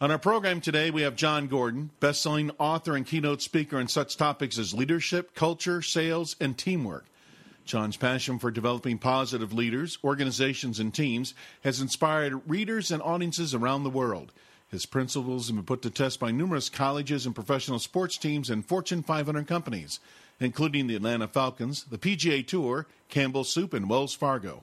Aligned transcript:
On 0.00 0.12
our 0.12 0.18
program 0.18 0.60
today, 0.60 0.92
we 0.92 1.02
have 1.02 1.16
Jon 1.16 1.48
Gordon, 1.48 1.90
best-selling 1.98 2.52
author 2.58 2.94
and 2.94 3.04
keynote 3.04 3.42
speaker 3.42 3.78
on 3.78 3.88
such 3.88 4.16
topics 4.16 4.56
as 4.56 4.72
leadership, 4.72 5.34
culture, 5.34 5.82
sales, 5.82 6.36
and 6.40 6.56
teamwork. 6.56 7.06
Jon's 7.64 7.96
passion 7.96 8.38
for 8.38 8.52
developing 8.52 8.98
positive 8.98 9.52
leaders, 9.52 9.98
organizations, 10.04 10.78
and 10.78 10.94
teams 10.94 11.34
has 11.64 11.80
inspired 11.80 12.48
readers 12.48 12.92
and 12.92 13.02
audiences 13.02 13.56
around 13.56 13.82
the 13.82 13.90
world. 13.90 14.30
His 14.68 14.86
principles 14.86 15.48
have 15.48 15.56
been 15.56 15.64
put 15.64 15.82
to 15.82 15.90
test 15.90 16.20
by 16.20 16.30
numerous 16.30 16.68
colleges 16.68 17.26
and 17.26 17.34
professional 17.34 17.80
sports 17.80 18.16
teams 18.16 18.50
and 18.50 18.64
Fortune 18.64 19.02
500 19.02 19.48
companies, 19.48 19.98
including 20.38 20.86
the 20.86 20.94
Atlanta 20.94 21.26
Falcons, 21.26 21.82
the 21.90 21.98
PGA 21.98 22.46
Tour, 22.46 22.86
Campbell 23.08 23.42
Soup, 23.42 23.74
and 23.74 23.90
Wells 23.90 24.14
Fargo. 24.14 24.62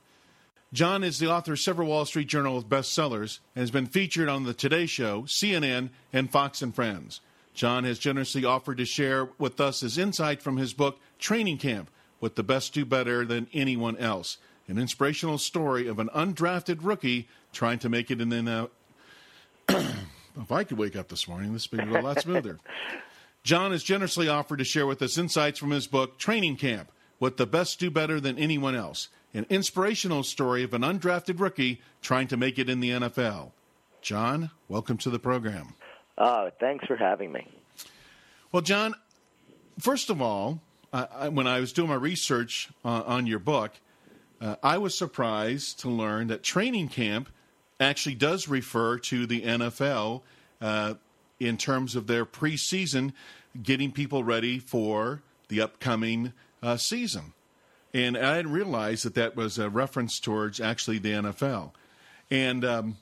Jon 0.73 1.03
is 1.03 1.19
the 1.19 1.31
author 1.31 1.53
of 1.53 1.59
several 1.59 1.87
Wall 1.87 2.05
Street 2.05 2.27
Journal 2.27 2.61
bestsellers 2.63 3.39
and 3.55 3.61
has 3.61 3.71
been 3.71 3.85
featured 3.85 4.27
on 4.27 4.43
The 4.43 4.53
Today 4.53 4.85
Show, 4.85 5.23
CNN, 5.23 5.89
and 6.11 6.29
Fox 6.29 6.61
and 6.61 6.73
Friends. 6.73 7.21
Jon 7.53 7.85
has 7.85 7.99
generously 7.99 8.43
offered 8.43 8.77
to 8.77 8.85
share 8.85 9.29
with 9.37 9.61
us 9.61 9.79
his 9.79 9.97
insight 9.97 10.41
from 10.41 10.57
his 10.57 10.73
book, 10.73 10.99
Training 11.19 11.59
Camp 11.59 11.89
What 12.19 12.35
the 12.35 12.43
Best 12.43 12.73
Do 12.73 12.83
Better 12.83 13.25
Than 13.25 13.47
Anyone 13.53 13.95
Else, 13.97 14.37
an 14.67 14.77
inspirational 14.77 15.37
story 15.37 15.87
of 15.87 15.99
an 15.99 16.09
undrafted 16.09 16.79
rookie 16.81 17.29
trying 17.53 17.79
to 17.79 17.89
make 17.89 18.11
it 18.11 18.19
in 18.19 18.29
the. 18.29 18.69
if 19.69 20.51
I 20.51 20.63
could 20.65 20.77
wake 20.77 20.95
up 20.95 21.07
this 21.07 21.27
morning, 21.27 21.53
this 21.53 21.71
would 21.71 21.87
be 21.87 21.95
a 21.95 22.01
lot 22.01 22.21
smoother. 22.21 22.59
Jon 23.43 23.71
has 23.71 23.83
generously 23.83 24.27
offered 24.27 24.57
to 24.57 24.65
share 24.65 24.87
with 24.87 25.01
us 25.01 25.17
insights 25.17 25.59
from 25.59 25.69
his 25.69 25.87
book, 25.87 26.17
Training 26.17 26.57
Camp 26.57 26.91
What 27.19 27.37
the 27.37 27.45
Best 27.45 27.79
Do 27.79 27.89
Better 27.89 28.19
Than 28.19 28.37
Anyone 28.37 28.75
Else 28.75 29.07
an 29.35 29.45
inspirational 29.49 30.23
story 30.23 30.63
of 30.63 30.73
an 30.73 30.81
undrafted 30.81 31.39
rookie 31.39 31.81
trying 32.01 32.27
to 32.27 32.37
make 32.37 32.57
it 32.57 32.69
in 32.69 32.79
the 32.79 32.89
NFL. 32.89 33.51
Jon, 34.01 34.49
welcome 34.69 34.97
to 34.97 35.09
the 35.09 35.19
program. 35.19 35.73
Uh, 36.17 36.49
thanks 36.59 36.85
for 36.85 36.95
having 36.95 37.31
me. 37.31 37.45
Well, 38.51 38.61
Jon, 38.61 38.95
first 39.77 40.09
of 40.09 40.21
all, 40.21 40.61
I, 40.93 41.27
when 41.27 41.47
I 41.47 41.59
was 41.59 41.73
doing 41.73 41.89
my 41.89 41.95
research 41.95 42.69
uh, 42.85 43.03
on 43.05 43.27
your 43.27 43.39
book, 43.39 43.73
uh, 44.39 44.55
I 44.63 44.77
was 44.77 44.97
surprised 44.97 45.81
to 45.81 45.89
learn 45.89 46.27
that 46.27 46.41
training 46.41 46.87
camp 46.87 47.29
actually 47.79 48.15
does 48.15 48.47
refer 48.47 48.97
to 48.99 49.25
the 49.25 49.41
NFL 49.41 50.21
uh, 50.61 50.93
in 51.41 51.57
terms 51.57 51.97
of 51.97 52.07
their 52.07 52.25
preseason, 52.25 53.11
getting 53.61 53.91
people 53.91 54.23
ready 54.23 54.59
for 54.59 55.21
the 55.49 55.59
upcoming 55.59 56.31
uh, 56.63 56.77
season. 56.77 57.33
And 57.95 58.17
I 58.17 58.35
didn't 58.35 58.51
realize 58.51 59.03
that 59.03 59.15
that 59.15 59.37
was 59.37 59.57
a 59.57 59.69
reference 59.69 60.19
towards 60.19 60.59
actually 60.59 60.99
the 60.99 61.11
NFL. 61.11 61.71
And 62.29 62.65
um, 62.65 62.97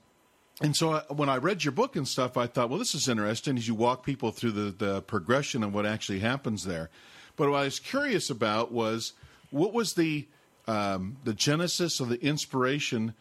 and 0.61 0.75
so 0.75 0.91
I, 0.91 1.01
when 1.11 1.29
I 1.29 1.37
read 1.37 1.63
your 1.63 1.71
book 1.71 1.95
and 1.95 2.07
stuff, 2.07 2.37
I 2.37 2.45
thought, 2.45 2.69
well, 2.69 2.77
this 2.77 2.93
is 2.93 3.09
interesting 3.09 3.57
as 3.57 3.67
you 3.67 3.73
walk 3.73 4.05
people 4.05 4.29
through 4.29 4.51
the, 4.51 4.69
the 4.69 5.01
progression 5.01 5.63
of 5.63 5.73
what 5.73 5.87
actually 5.87 6.19
happens 6.19 6.63
there. 6.63 6.91
But 7.37 7.49
what 7.49 7.57
I 7.57 7.63
was 7.63 7.79
curious 7.79 8.29
about 8.29 8.71
was 8.71 9.13
what 9.49 9.73
was 9.73 9.93
the 9.95 10.27
um, 10.67 11.17
the 11.23 11.33
genesis 11.33 11.99
or 11.99 12.05
the 12.05 12.23
inspiration 12.23 13.15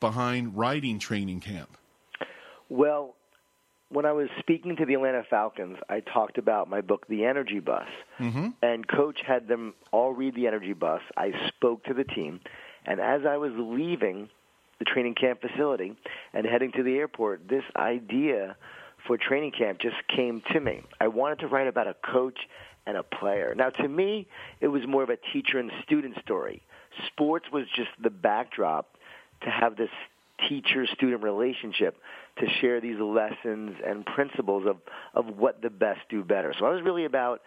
behind 0.00 0.56
writing 0.56 0.98
Training 0.98 1.40
Camp? 1.40 1.76
Well, 2.70 3.14
when 3.90 4.06
I 4.06 4.12
was 4.12 4.28
speaking 4.38 4.76
to 4.76 4.86
the 4.86 4.94
Atlanta 4.94 5.24
Falcons, 5.28 5.78
I 5.88 6.00
talked 6.00 6.38
about 6.38 6.70
my 6.70 6.80
book, 6.80 7.06
The 7.08 7.24
Energy 7.24 7.58
Bus. 7.58 7.88
Mm-hmm. 8.18 8.48
And 8.62 8.86
Coach 8.86 9.20
had 9.26 9.48
them 9.48 9.74
all 9.90 10.12
read 10.12 10.34
The 10.36 10.46
Energy 10.46 10.72
Bus. 10.72 11.00
I 11.16 11.32
spoke 11.48 11.84
to 11.84 11.94
the 11.94 12.04
team. 12.04 12.40
And 12.86 13.00
as 13.00 13.22
I 13.28 13.36
was 13.36 13.52
leaving 13.56 14.28
the 14.78 14.84
training 14.84 15.14
camp 15.14 15.40
facility 15.40 15.96
and 16.32 16.46
heading 16.46 16.72
to 16.72 16.82
the 16.82 16.96
airport, 16.96 17.48
this 17.48 17.64
idea 17.76 18.56
for 19.06 19.18
training 19.18 19.52
camp 19.52 19.80
just 19.80 19.96
came 20.14 20.42
to 20.52 20.60
me. 20.60 20.82
I 21.00 21.08
wanted 21.08 21.40
to 21.40 21.48
write 21.48 21.66
about 21.66 21.88
a 21.88 21.94
coach 21.94 22.38
and 22.86 22.96
a 22.96 23.02
player. 23.02 23.54
Now, 23.56 23.70
to 23.70 23.88
me, 23.88 24.28
it 24.60 24.68
was 24.68 24.82
more 24.86 25.02
of 25.02 25.10
a 25.10 25.18
teacher 25.32 25.58
and 25.58 25.70
student 25.82 26.16
story. 26.22 26.62
Sports 27.08 27.46
was 27.52 27.64
just 27.74 27.90
the 28.00 28.10
backdrop 28.10 28.96
to 29.42 29.50
have 29.50 29.76
this 29.76 29.90
teacher 30.48 30.86
student 30.94 31.22
relationship 31.22 31.96
to 32.38 32.46
share 32.60 32.80
these 32.80 32.98
lessons 32.98 33.76
and 33.86 34.04
principles 34.06 34.66
of, 34.66 34.76
of 35.14 35.36
what 35.36 35.62
the 35.62 35.70
best 35.70 36.00
do 36.08 36.24
better. 36.24 36.54
So 36.58 36.66
I 36.66 36.70
was 36.70 36.82
really 36.82 37.04
about 37.04 37.42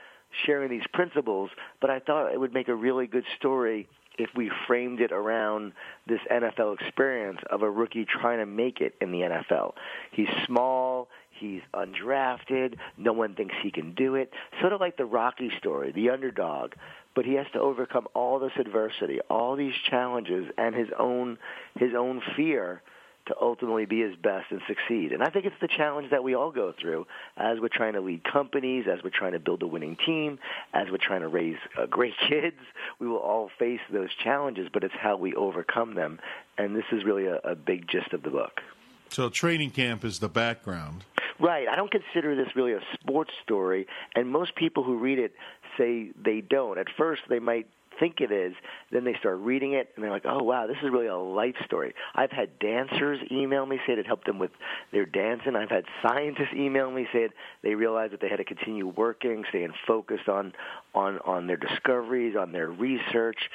sharing 0.45 0.69
these 0.69 0.85
principles, 0.93 1.49
but 1.79 1.89
I 1.89 1.99
thought 1.99 2.33
it 2.33 2.39
would 2.39 2.53
make 2.53 2.67
a 2.67 2.75
really 2.75 3.07
good 3.07 3.25
story 3.37 3.87
if 4.17 4.29
we 4.35 4.51
framed 4.67 5.01
it 5.01 5.11
around 5.11 5.73
this 6.07 6.19
NFL 6.31 6.79
experience 6.79 7.39
of 7.49 7.63
a 7.63 7.69
rookie 7.69 8.05
trying 8.05 8.39
to 8.39 8.45
make 8.45 8.79
it 8.79 8.95
in 9.01 9.11
the 9.11 9.19
NFL. 9.19 9.73
He's 10.11 10.27
small, 10.45 11.07
he's 11.39 11.61
undrafted, 11.73 12.75
no 12.97 13.13
one 13.13 13.35
thinks 13.35 13.55
he 13.61 13.71
can 13.71 13.94
do 13.94 14.16
it. 14.16 14.31
Sort 14.61 14.73
of 14.73 14.81
like 14.81 14.97
the 14.97 15.05
Rocky 15.05 15.51
story, 15.57 15.91
the 15.91 16.09
underdog. 16.09 16.73
But 17.16 17.25
he 17.25 17.33
has 17.35 17.45
to 17.53 17.59
overcome 17.59 18.07
all 18.16 18.39
this 18.39 18.53
adversity, 18.59 19.19
all 19.29 19.55
these 19.55 19.75
challenges 19.89 20.51
and 20.57 20.73
his 20.73 20.89
own 20.97 21.38
his 21.77 21.94
own 21.95 22.21
fear 22.35 22.81
to 23.27 23.35
ultimately 23.39 23.85
be 23.85 24.01
his 24.01 24.16
best 24.16 24.47
and 24.51 24.61
succeed. 24.67 25.13
And 25.13 25.23
I 25.23 25.29
think 25.29 25.45
it's 25.45 25.55
the 25.61 25.67
challenge 25.67 26.11
that 26.11 26.23
we 26.23 26.33
all 26.35 26.51
go 26.51 26.73
through 26.79 27.07
as 27.38 27.59
we're 27.59 27.69
trying 27.69 27.94
to 27.94 28.01
lead 28.01 28.23
companies, 28.23 28.85
as 28.91 29.01
we're 29.03 29.11
trying 29.11 29.31
to 29.31 29.39
build 29.39 29.63
a 29.63 29.67
winning 29.67 29.97
team, 30.05 30.39
as 30.73 30.88
we're 30.91 30.97
trying 30.97 31.21
to 31.21 31.27
raise 31.27 31.57
uh, 31.77 31.85
great 31.85 32.13
kids. 32.29 32.57
We 33.00 33.07
will 33.07 33.17
all 33.17 33.50
face 33.57 33.79
those 33.91 34.09
challenges, 34.23 34.67
but 34.73 34.83
it's 34.83 34.94
how 35.00 35.15
we 35.15 35.33
overcome 35.35 35.95
them. 35.95 36.19
And 36.57 36.75
this 36.75 36.85
is 36.91 37.05
really 37.05 37.27
a, 37.27 37.38
a 37.38 37.55
big 37.55 37.88
gist 37.88 38.13
of 38.13 38.23
the 38.23 38.29
book. 38.29 38.61
So, 39.09 39.29
training 39.29 39.71
camp 39.71 40.03
is 40.03 40.19
the 40.19 40.29
background. 40.29 41.05
Right. 41.43 41.67
I 41.67 41.75
don't 41.75 41.91
consider 41.91 42.37
this 42.37 42.55
really 42.55 42.71
a 42.71 42.79
sports 42.93 43.31
story, 43.43 43.85
and 44.15 44.29
most 44.29 44.55
people 44.55 44.81
who 44.81 44.97
read 44.97 45.19
it 45.19 45.33
say 45.77 46.11
they 46.23 46.39
don't. 46.39 46.79
At 46.79 46.87
first, 46.97 47.23
they 47.27 47.39
might 47.39 47.67
think 47.99 48.21
it 48.21 48.31
is. 48.31 48.53
Then 48.93 49.03
they 49.03 49.13
start 49.19 49.39
reading 49.39 49.73
it 49.73 49.89
and 49.93 50.03
they're 50.03 50.11
like, 50.11 50.25
oh, 50.25 50.41
wow, 50.41 50.67
this 50.67 50.77
is 50.81 50.89
really 50.89 51.07
a 51.07 51.17
life 51.17 51.55
story. 51.65 51.93
I've 52.15 52.31
had 52.31 52.57
dancers 52.59 53.19
email 53.29 53.65
me, 53.65 53.77
say 53.85 53.93
it 53.93 54.07
helped 54.07 54.25
them 54.25 54.39
with 54.39 54.51
their 54.93 55.05
dancing. 55.05 55.55
I've 55.55 55.69
had 55.69 55.83
scientists 56.01 56.53
email 56.55 56.89
me, 56.89 57.07
say 57.11 57.27
they 57.61 57.75
realized 57.75 58.13
that 58.13 58.21
they 58.21 58.29
had 58.29 58.37
to 58.37 58.45
continue 58.45 58.87
working, 58.87 59.43
staying 59.49 59.73
focused 59.85 60.29
on, 60.29 60.53
on, 60.95 61.19
on 61.25 61.47
their 61.47 61.57
discoveries, 61.57 62.35
on 62.39 62.53
their 62.53 62.69
research, 62.69 63.49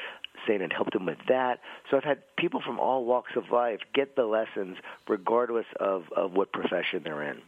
saying 0.47 0.61
it 0.61 0.73
helped 0.75 0.93
them 0.93 1.07
with 1.07 1.19
that. 1.29 1.61
So 1.91 1.97
I've 1.97 2.05
had 2.05 2.19
people 2.37 2.61
from 2.65 2.79
all 2.79 3.07
walks 3.07 3.33
of 3.35 3.45
life 3.51 3.81
get 3.95 4.15
the 4.15 4.25
lessons 4.25 4.77
regardless 5.09 5.67
of, 5.81 6.05
of 6.15 6.33
what 6.33 6.53
profession 6.53 7.01
they're 7.03 7.23
in. 7.23 7.41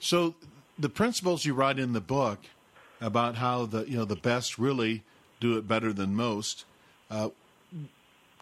So 0.00 0.34
the 0.78 0.88
principles 0.88 1.44
you 1.44 1.54
write 1.54 1.78
in 1.78 1.92
the 1.92 2.00
book 2.00 2.40
about 3.00 3.36
how 3.36 3.66
the 3.66 3.84
you 3.84 3.96
know 3.96 4.04
the 4.04 4.16
best 4.16 4.58
really 4.58 5.02
do 5.40 5.56
it 5.58 5.68
better 5.68 5.92
than 5.92 6.14
most. 6.14 6.64
Uh, 7.10 7.30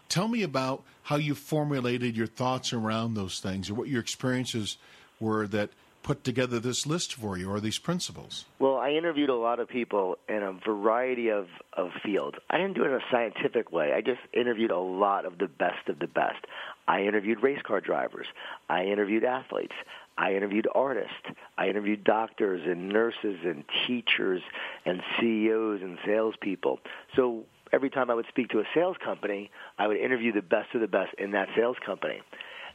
tell 0.09 0.27
me 0.27 0.43
about 0.43 0.83
how 1.03 1.17
you 1.17 1.35
formulated 1.35 2.15
your 2.15 2.27
thoughts 2.27 2.71
around 2.71 3.13
those 3.13 3.39
things, 3.39 3.69
or 3.69 3.73
what 3.73 3.87
your 3.87 3.99
experiences 3.99 4.77
were 5.19 5.47
that 5.47 5.69
put 6.01 6.23
together 6.23 6.59
this 6.59 6.85
list 6.85 7.13
for 7.13 7.37
you, 7.37 7.49
or 7.49 7.59
these 7.59 7.79
principles. 7.79 8.45
Well, 8.59 8.75
I 8.77 8.91
interviewed 8.91 9.29
a 9.29 9.35
lot 9.35 9.59
of 9.59 9.69
people 9.69 10.17
in 10.27 10.43
a 10.43 10.51
variety 10.51 11.29
of, 11.29 11.47
of 11.71 11.91
fields. 12.03 12.37
I 12.49 12.57
didn't 12.57 12.73
do 12.73 12.83
it 12.83 12.87
in 12.87 12.95
a 12.95 13.05
scientific 13.09 13.71
way. 13.71 13.93
I 13.93 14.01
just 14.01 14.19
interviewed 14.33 14.71
a 14.71 14.79
lot 14.79 15.25
of 15.25 15.37
the 15.37 15.47
best 15.47 15.87
of 15.87 15.99
the 15.99 16.07
best. 16.07 16.45
I 16.87 17.03
interviewed 17.03 17.41
race 17.41 17.61
car 17.65 17.79
drivers. 17.79 18.27
I 18.69 18.83
interviewed 18.83 19.23
athletes. 19.23 19.73
I 20.17 20.35
interviewed 20.35 20.67
artists. 20.73 21.13
I 21.57 21.67
interviewed 21.67 22.03
doctors 22.03 22.61
and 22.65 22.89
nurses 22.89 23.39
and 23.43 23.63
teachers 23.87 24.41
and 24.85 25.01
CEOs 25.19 25.81
and 25.81 25.97
salespeople. 26.05 26.79
So 27.15 27.43
every 27.71 27.89
time 27.89 28.11
I 28.11 28.13
would 28.13 28.27
speak 28.29 28.49
to 28.49 28.59
a 28.59 28.63
sales 28.73 28.97
company, 29.03 29.49
I 29.77 29.87
would 29.87 29.97
interview 29.97 30.31
the 30.31 30.41
best 30.41 30.75
of 30.75 30.81
the 30.81 30.87
best 30.87 31.13
in 31.17 31.31
that 31.31 31.49
sales 31.55 31.77
company. 31.85 32.21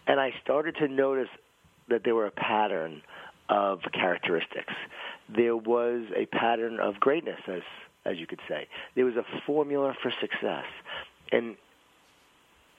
And 0.07 0.19
I 0.19 0.33
started 0.43 0.77
to 0.77 0.89
notice 0.89 1.29
that 1.89 2.03
there 2.05 2.15
were 2.15 2.27
a 2.27 2.33
pattern 2.33 3.03
of 3.49 3.81
characteristics. 3.93 4.75
There 5.35 5.57
was 5.57 6.03
a 6.17 6.27
pattern 6.27 6.81
of 6.81 7.01
greatness, 7.01 7.41
as 7.47 7.63
as 8.05 8.19
you 8.19 8.27
could 8.27 8.41
say. 8.49 8.67
There 8.95 9.05
was 9.05 9.17
a 9.17 9.25
formula 9.47 9.95
for 10.03 10.13
success. 10.21 10.65
And 11.31 11.57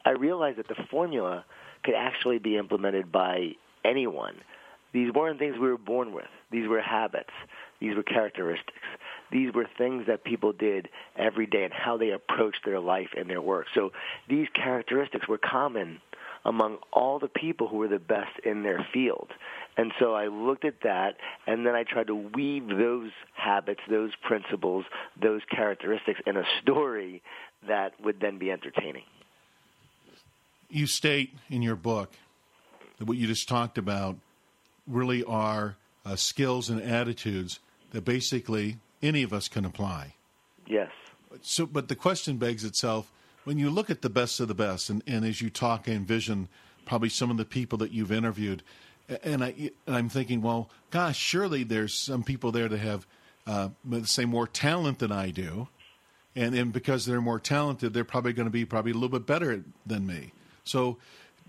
I 0.05 0.11
realized 0.11 0.57
that 0.57 0.67
the 0.67 0.83
formula 0.89 1.45
could 1.83 1.93
actually 1.95 2.39
be 2.39 2.57
implemented 2.57 3.11
by 3.11 3.55
anyone. 3.85 4.35
These 4.93 5.13
weren't 5.13 5.39
things 5.39 5.55
we 5.59 5.69
were 5.69 5.77
born 5.77 6.13
with. 6.13 6.25
These 6.51 6.67
were 6.67 6.81
habits. 6.81 7.29
These 7.79 7.95
were 7.95 8.03
characteristics. 8.03 8.77
These 9.31 9.53
were 9.53 9.67
things 9.77 10.07
that 10.07 10.23
people 10.23 10.51
did 10.51 10.89
every 11.15 11.45
day 11.45 11.63
and 11.63 11.73
how 11.73 11.97
they 11.97 12.09
approached 12.09 12.65
their 12.65 12.79
life 12.79 13.09
and 13.15 13.29
their 13.29 13.41
work. 13.41 13.67
So 13.75 13.91
these 14.27 14.47
characteristics 14.53 15.27
were 15.27 15.37
common 15.37 16.01
among 16.45 16.77
all 16.91 17.19
the 17.19 17.27
people 17.27 17.67
who 17.67 17.77
were 17.77 17.87
the 17.87 17.99
best 17.99 18.39
in 18.43 18.63
their 18.63 18.85
field. 18.93 19.29
And 19.77 19.91
so 19.99 20.13
I 20.13 20.27
looked 20.27 20.65
at 20.65 20.81
that, 20.83 21.15
and 21.45 21.65
then 21.65 21.75
I 21.75 21.83
tried 21.83 22.07
to 22.07 22.15
weave 22.15 22.67
those 22.67 23.11
habits, 23.33 23.81
those 23.89 24.11
principles, 24.23 24.85
those 25.21 25.41
characteristics 25.49 26.19
in 26.25 26.37
a 26.37 26.43
story 26.61 27.21
that 27.67 27.93
would 28.03 28.19
then 28.19 28.39
be 28.39 28.51
entertaining. 28.51 29.03
You 30.69 30.87
state 30.87 31.33
in 31.49 31.61
your 31.61 31.75
book 31.75 32.11
what 33.07 33.17
you 33.17 33.27
just 33.27 33.47
talked 33.47 33.77
about 33.77 34.17
really 34.87 35.23
are 35.23 35.77
uh, 36.05 36.15
skills 36.15 36.69
and 36.69 36.81
attitudes 36.81 37.59
that 37.91 38.03
basically 38.05 38.77
any 39.01 39.23
of 39.23 39.33
us 39.33 39.47
can 39.47 39.65
apply. 39.65 40.15
Yes. 40.67 40.91
So, 41.41 41.65
but 41.65 41.87
the 41.87 41.95
question 41.95 42.37
begs 42.37 42.63
itself 42.63 43.11
when 43.43 43.57
you 43.57 43.69
look 43.69 43.89
at 43.89 44.01
the 44.01 44.09
best 44.09 44.39
of 44.39 44.47
the 44.47 44.53
best, 44.53 44.89
and, 44.89 45.01
and 45.07 45.25
as 45.25 45.41
you 45.41 45.49
talk, 45.49 45.87
I 45.87 45.91
envision 45.91 46.49
probably 46.85 47.09
some 47.09 47.31
of 47.31 47.37
the 47.37 47.45
people 47.45 47.77
that 47.79 47.91
you've 47.91 48.11
interviewed, 48.11 48.63
and 49.23 49.43
I 49.43 49.71
and 49.87 49.95
I'm 49.95 50.09
thinking, 50.09 50.41
well, 50.41 50.69
gosh, 50.91 51.17
surely 51.17 51.63
there's 51.63 51.93
some 51.93 52.23
people 52.23 52.51
there 52.51 52.67
that 52.67 52.79
have, 52.79 53.07
uh, 53.47 53.69
say, 54.03 54.25
more 54.25 54.47
talent 54.47 54.99
than 54.99 55.11
I 55.11 55.31
do, 55.31 55.67
and 56.35 56.53
and 56.53 56.73
because 56.73 57.05
they're 57.05 57.21
more 57.21 57.39
talented, 57.39 57.93
they're 57.93 58.03
probably 58.03 58.33
going 58.33 58.47
to 58.47 58.51
be 58.51 58.65
probably 58.65 58.91
a 58.91 58.95
little 58.95 59.09
bit 59.09 59.25
better 59.25 59.63
than 59.85 60.05
me. 60.05 60.31
So, 60.63 60.97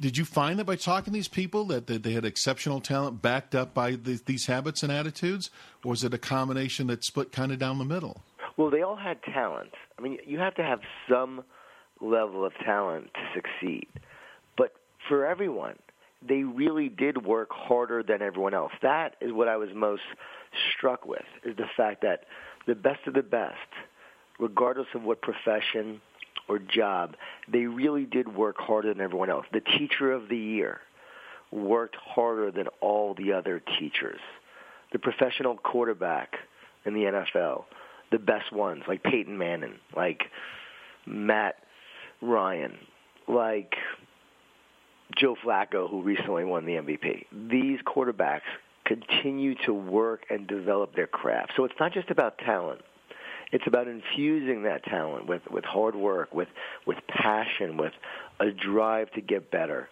did 0.01 0.17
you 0.17 0.25
find 0.25 0.59
that 0.59 0.65
by 0.65 0.77
talking 0.77 1.13
to 1.13 1.19
these 1.19 1.29
people 1.29 1.65
that, 1.67 1.87
that 1.87 2.03
they 2.03 2.13
had 2.13 2.25
exceptional 2.25 2.81
talent 2.81 3.21
backed 3.21 3.55
up 3.55 3.75
by 3.75 3.93
the, 3.93 4.21
these 4.25 4.47
habits 4.47 4.83
and 4.83 4.91
attitudes, 4.91 5.51
or 5.85 5.91
was 5.91 6.03
it 6.03 6.15
a 6.15 6.19
combination 6.19 6.87
that 6.87 7.05
split 7.05 7.33
kind 7.33 7.53
of 7.53 7.59
down 7.59 7.79
the 7.79 7.85
middle? 7.85 8.23
Well, 8.57 8.71
they 8.71 8.83
all 8.83 8.97
had 8.97 9.23
talent. 9.23 9.71
I 9.99 10.03
mean, 10.03 10.19
you 10.27 10.39
have 10.39 10.55
to 10.55 10.63
have 10.63 10.81
some 11.09 11.45
level 12.01 12.45
of 12.45 12.53
talent 12.65 13.11
to 13.15 13.21
succeed. 13.35 13.89
But 14.57 14.73
for 15.09 15.27
everyone, 15.27 15.77
they 16.27 16.45
really 16.45 16.89
did 16.89 17.25
work 17.25 17.51
harder 17.51 18.03
than 18.03 18.23
everyone 18.23 18.55
else. 18.55 18.73
That 18.83 19.17
is 19.21 19.33
what 19.33 19.49
I 19.49 19.57
was 19.57 19.71
most 19.75 20.03
struck 20.77 21.07
with, 21.07 21.25
is 21.45 21.57
the 21.57 21.69
fact 21.77 22.03
that 22.03 22.25
the 22.67 22.75
best 22.75 23.07
of 23.07 23.15
the 23.15 23.23
best, 23.23 23.57
regardless 24.39 24.89
of 24.95 25.03
what 25.03 25.21
profession 25.23 26.01
or 26.51 26.59
job, 26.59 27.15
they 27.51 27.67
really 27.67 28.05
did 28.05 28.35
work 28.35 28.57
harder 28.59 28.93
than 28.93 29.01
everyone 29.01 29.31
else. 29.31 29.47
The 29.53 29.61
teacher 29.61 30.11
of 30.11 30.29
the 30.29 30.37
year 30.37 30.81
worked 31.53 31.97
harder 31.97 32.51
than 32.51 32.67
all 32.81 33.15
the 33.15 33.33
other 33.33 33.63
teachers. 33.79 34.19
The 34.93 34.99
professional 34.99 35.57
quarterback 35.57 36.35
in 36.85 36.95
the 36.95 37.03
NFL, 37.03 37.65
the 38.11 38.19
best 38.19 38.53
ones, 38.53 38.83
like 38.89 39.05
Peyton 39.05 39.39
Manning, 39.39 39.77
like 39.97 40.25
Matt 41.07 41.55
Ryan, 42.21 42.77
like 43.29 43.75
Joe 45.17 45.37
Flacco, 45.45 45.89
who 45.89 46.03
recently 46.03 46.45
won 46.45 46.67
the 46.67 46.73
MVP. 46.73 47.27
These 47.49 47.79
quarterbacks 47.87 48.41
continue 48.85 49.55
to 49.67 49.73
work 49.73 50.25
and 50.31 50.49
develop 50.49 50.97
their 50.97 51.07
craft. 51.07 51.53
So 51.57 51.65
it's 51.65 51.75
not 51.79 51.93
just 51.93 52.11
about 52.11 52.39
talent. 52.39 52.81
It's 53.53 53.67
about 53.67 53.89
infusing 53.89 54.63
that 54.65 54.85
talent 54.85 55.27
with, 55.27 55.43
with 55.51 55.65
hard 55.65 55.95
work, 55.95 56.35
with, 56.35 56.49
with 56.87 56.99
passion, 57.09 57.77
with 57.77 57.93
a 58.39 58.51
drive 58.51 59.11
to 59.13 59.21
get 59.21 59.51
better 59.51 59.89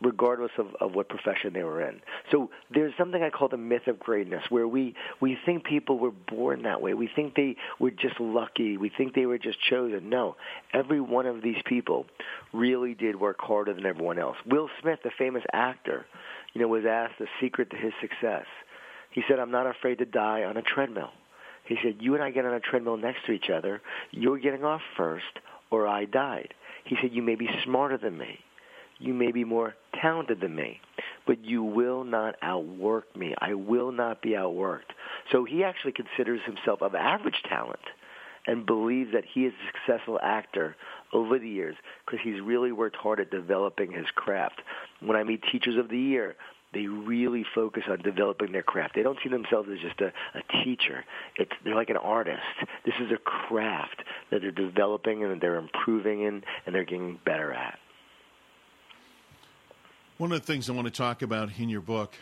regardless 0.00 0.52
of, 0.58 0.68
of 0.80 0.94
what 0.94 1.08
profession 1.08 1.52
they 1.52 1.62
were 1.62 1.82
in. 1.82 2.00
So 2.30 2.50
there's 2.72 2.92
something 2.96 3.22
I 3.22 3.30
call 3.30 3.48
the 3.48 3.56
myth 3.56 3.86
of 3.86 3.98
greatness, 3.98 4.42
where 4.48 4.66
we, 4.66 4.94
we 5.20 5.36
think 5.44 5.64
people 5.64 5.98
were 5.98 6.10
born 6.10 6.62
that 6.62 6.80
way. 6.80 6.94
We 6.94 7.08
think 7.14 7.34
they 7.34 7.56
were 7.78 7.90
just 7.90 8.18
lucky. 8.18 8.76
We 8.76 8.90
think 8.96 9.14
they 9.14 9.26
were 9.26 9.38
just 9.38 9.60
chosen. 9.60 10.08
No, 10.08 10.36
every 10.72 11.00
one 11.00 11.26
of 11.26 11.42
these 11.42 11.60
people 11.66 12.06
really 12.52 12.94
did 12.94 13.20
work 13.20 13.40
harder 13.40 13.74
than 13.74 13.84
everyone 13.84 14.18
else. 14.18 14.36
Will 14.46 14.70
Smith, 14.80 15.00
the 15.04 15.10
famous 15.18 15.44
actor, 15.52 16.06
you 16.54 16.60
know, 16.60 16.68
was 16.68 16.84
asked 16.86 17.18
the 17.18 17.26
secret 17.40 17.70
to 17.70 17.76
his 17.76 17.92
success. 18.00 18.46
He 19.10 19.22
said, 19.28 19.38
I'm 19.38 19.50
not 19.50 19.66
afraid 19.66 19.98
to 19.98 20.06
die 20.06 20.44
on 20.44 20.56
a 20.56 20.62
treadmill. 20.62 21.10
He 21.70 21.78
said, 21.82 21.96
you 22.00 22.14
and 22.14 22.22
I 22.22 22.30
get 22.30 22.44
on 22.44 22.52
a 22.52 22.60
treadmill 22.60 22.98
next 22.98 23.24
to 23.26 23.32
each 23.32 23.48
other. 23.48 23.80
You're 24.10 24.38
getting 24.38 24.64
off 24.64 24.82
first, 24.96 25.38
or 25.70 25.86
I 25.86 26.04
died. 26.04 26.52
He 26.84 26.96
said, 27.00 27.12
you 27.12 27.22
may 27.22 27.36
be 27.36 27.48
smarter 27.64 27.96
than 27.96 28.18
me 28.18 28.40
you 29.00 29.14
may 29.14 29.32
be 29.32 29.44
more 29.44 29.74
talented 30.00 30.40
than 30.40 30.54
me, 30.54 30.80
but 31.26 31.44
you 31.44 31.62
will 31.62 32.04
not 32.04 32.36
outwork 32.42 33.16
me. 33.16 33.34
I 33.40 33.54
will 33.54 33.90
not 33.90 34.22
be 34.22 34.30
outworked. 34.30 34.92
So 35.32 35.44
he 35.44 35.64
actually 35.64 35.92
considers 35.92 36.40
himself 36.44 36.82
of 36.82 36.94
average 36.94 37.42
talent 37.48 37.80
and 38.46 38.66
believes 38.66 39.12
that 39.12 39.24
he 39.24 39.46
is 39.46 39.52
a 39.52 39.66
successful 39.72 40.20
actor 40.22 40.76
over 41.12 41.38
the 41.38 41.48
years 41.48 41.76
because 42.04 42.20
he's 42.22 42.40
really 42.40 42.72
worked 42.72 42.96
hard 42.96 43.20
at 43.20 43.30
developing 43.30 43.90
his 43.90 44.06
craft. 44.14 44.60
When 45.00 45.16
I 45.16 45.24
meet 45.24 45.42
teachers 45.50 45.76
of 45.76 45.88
the 45.88 45.98
year, 45.98 46.36
they 46.72 46.86
really 46.86 47.44
focus 47.54 47.82
on 47.90 47.98
developing 47.98 48.52
their 48.52 48.62
craft. 48.62 48.94
They 48.94 49.02
don't 49.02 49.18
see 49.22 49.28
themselves 49.28 49.68
as 49.72 49.78
just 49.80 50.00
a, 50.00 50.12
a 50.38 50.64
teacher. 50.64 51.04
It's 51.36 51.50
they're 51.64 51.74
like 51.74 51.90
an 51.90 51.96
artist. 51.96 52.40
This 52.84 52.94
is 53.00 53.10
a 53.10 53.16
craft 53.16 54.02
that 54.30 54.40
they're 54.42 54.50
developing 54.50 55.22
and 55.22 55.32
that 55.32 55.40
they're 55.40 55.56
improving 55.56 56.22
in 56.22 56.44
and 56.66 56.74
they're 56.74 56.84
getting 56.84 57.18
better 57.24 57.52
at. 57.52 57.78
One 60.18 60.32
of 60.32 60.40
the 60.40 60.46
things 60.46 60.68
I 60.68 60.74
want 60.74 60.86
to 60.86 60.92
talk 60.92 61.22
about 61.22 61.58
in 61.58 61.68
your 61.70 61.80
book 61.80 62.14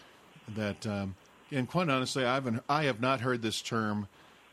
that, 0.55 0.87
um, 0.87 1.17
and 1.51 1.69
quite 1.69 1.89
honestly, 1.89 2.25
I 2.25 2.35
haven't, 2.35 2.63
I 2.69 2.85
have 2.85 3.01
not 3.01 3.21
heard 3.21 3.43
this 3.43 3.61
term 3.61 4.07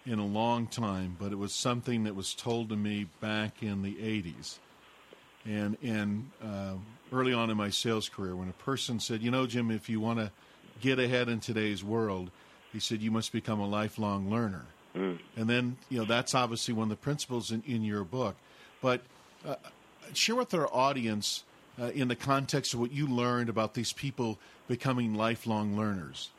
in 0.06 0.19
a 0.19 0.25
long 0.25 0.68
time, 0.68 1.15
but 1.19 1.31
it 1.31 1.38
was 1.38 1.53
something 1.53 2.03
that 2.03 2.15
was 2.15 2.33
told 2.33 2.69
to 2.69 2.75
me 2.75 3.07
back 3.21 3.63
in 3.63 3.81
the 3.81 3.94
80s. 3.95 4.57
And, 5.45 5.77
and 5.83 6.31
uh, 6.44 6.74
early 7.12 7.33
on 7.33 7.50
in 7.50 7.57
my 7.57 7.69
sales 7.69 8.09
career, 8.09 8.36
when 8.36 8.50
a 8.50 8.53
person 8.53 9.00
said, 9.00 9.21
You 9.21 9.31
know, 9.31 9.45
Jim, 9.45 9.69
if 9.71 9.89
you 9.89 10.00
want 10.00 10.19
to 10.19 10.31
get 10.81 11.00
ahead 11.00 11.30
in 11.30 11.39
today's 11.39 11.83
world, 11.83 12.31
he 12.74 12.80
said, 12.80 13.01
you 13.01 13.12
must 13.12 13.31
become 13.31 13.59
a 13.59 13.68
lifelong 13.68 14.30
learner. 14.30 14.65
Mm. 14.95 15.19
And 15.38 15.50
then, 15.50 15.77
you 15.89 16.00
know, 16.00 16.06
that's 16.06 16.36
obviously 16.36 16.74
one 16.74 16.83
of 16.83 16.89
the 16.89 16.95
principles 16.97 17.51
in, 17.51 17.63
in 17.65 17.83
your 17.83 18.03
book. 18.03 18.36
But 18.81 19.01
uh, 19.45 19.56
share 20.13 20.36
with 20.36 20.53
our 20.53 20.68
audience 20.74 21.44
uh, 21.80 21.86
in 21.88 22.07
the 22.07 22.15
context 22.15 22.74
of 22.74 22.80
what 22.80 22.92
you 22.92 23.07
learned 23.07 23.50
about 23.50 23.74
these 23.74 23.94
people 23.94 24.39
becoming 24.68 25.13
lifelong 25.13 25.77
learners? 25.77 26.31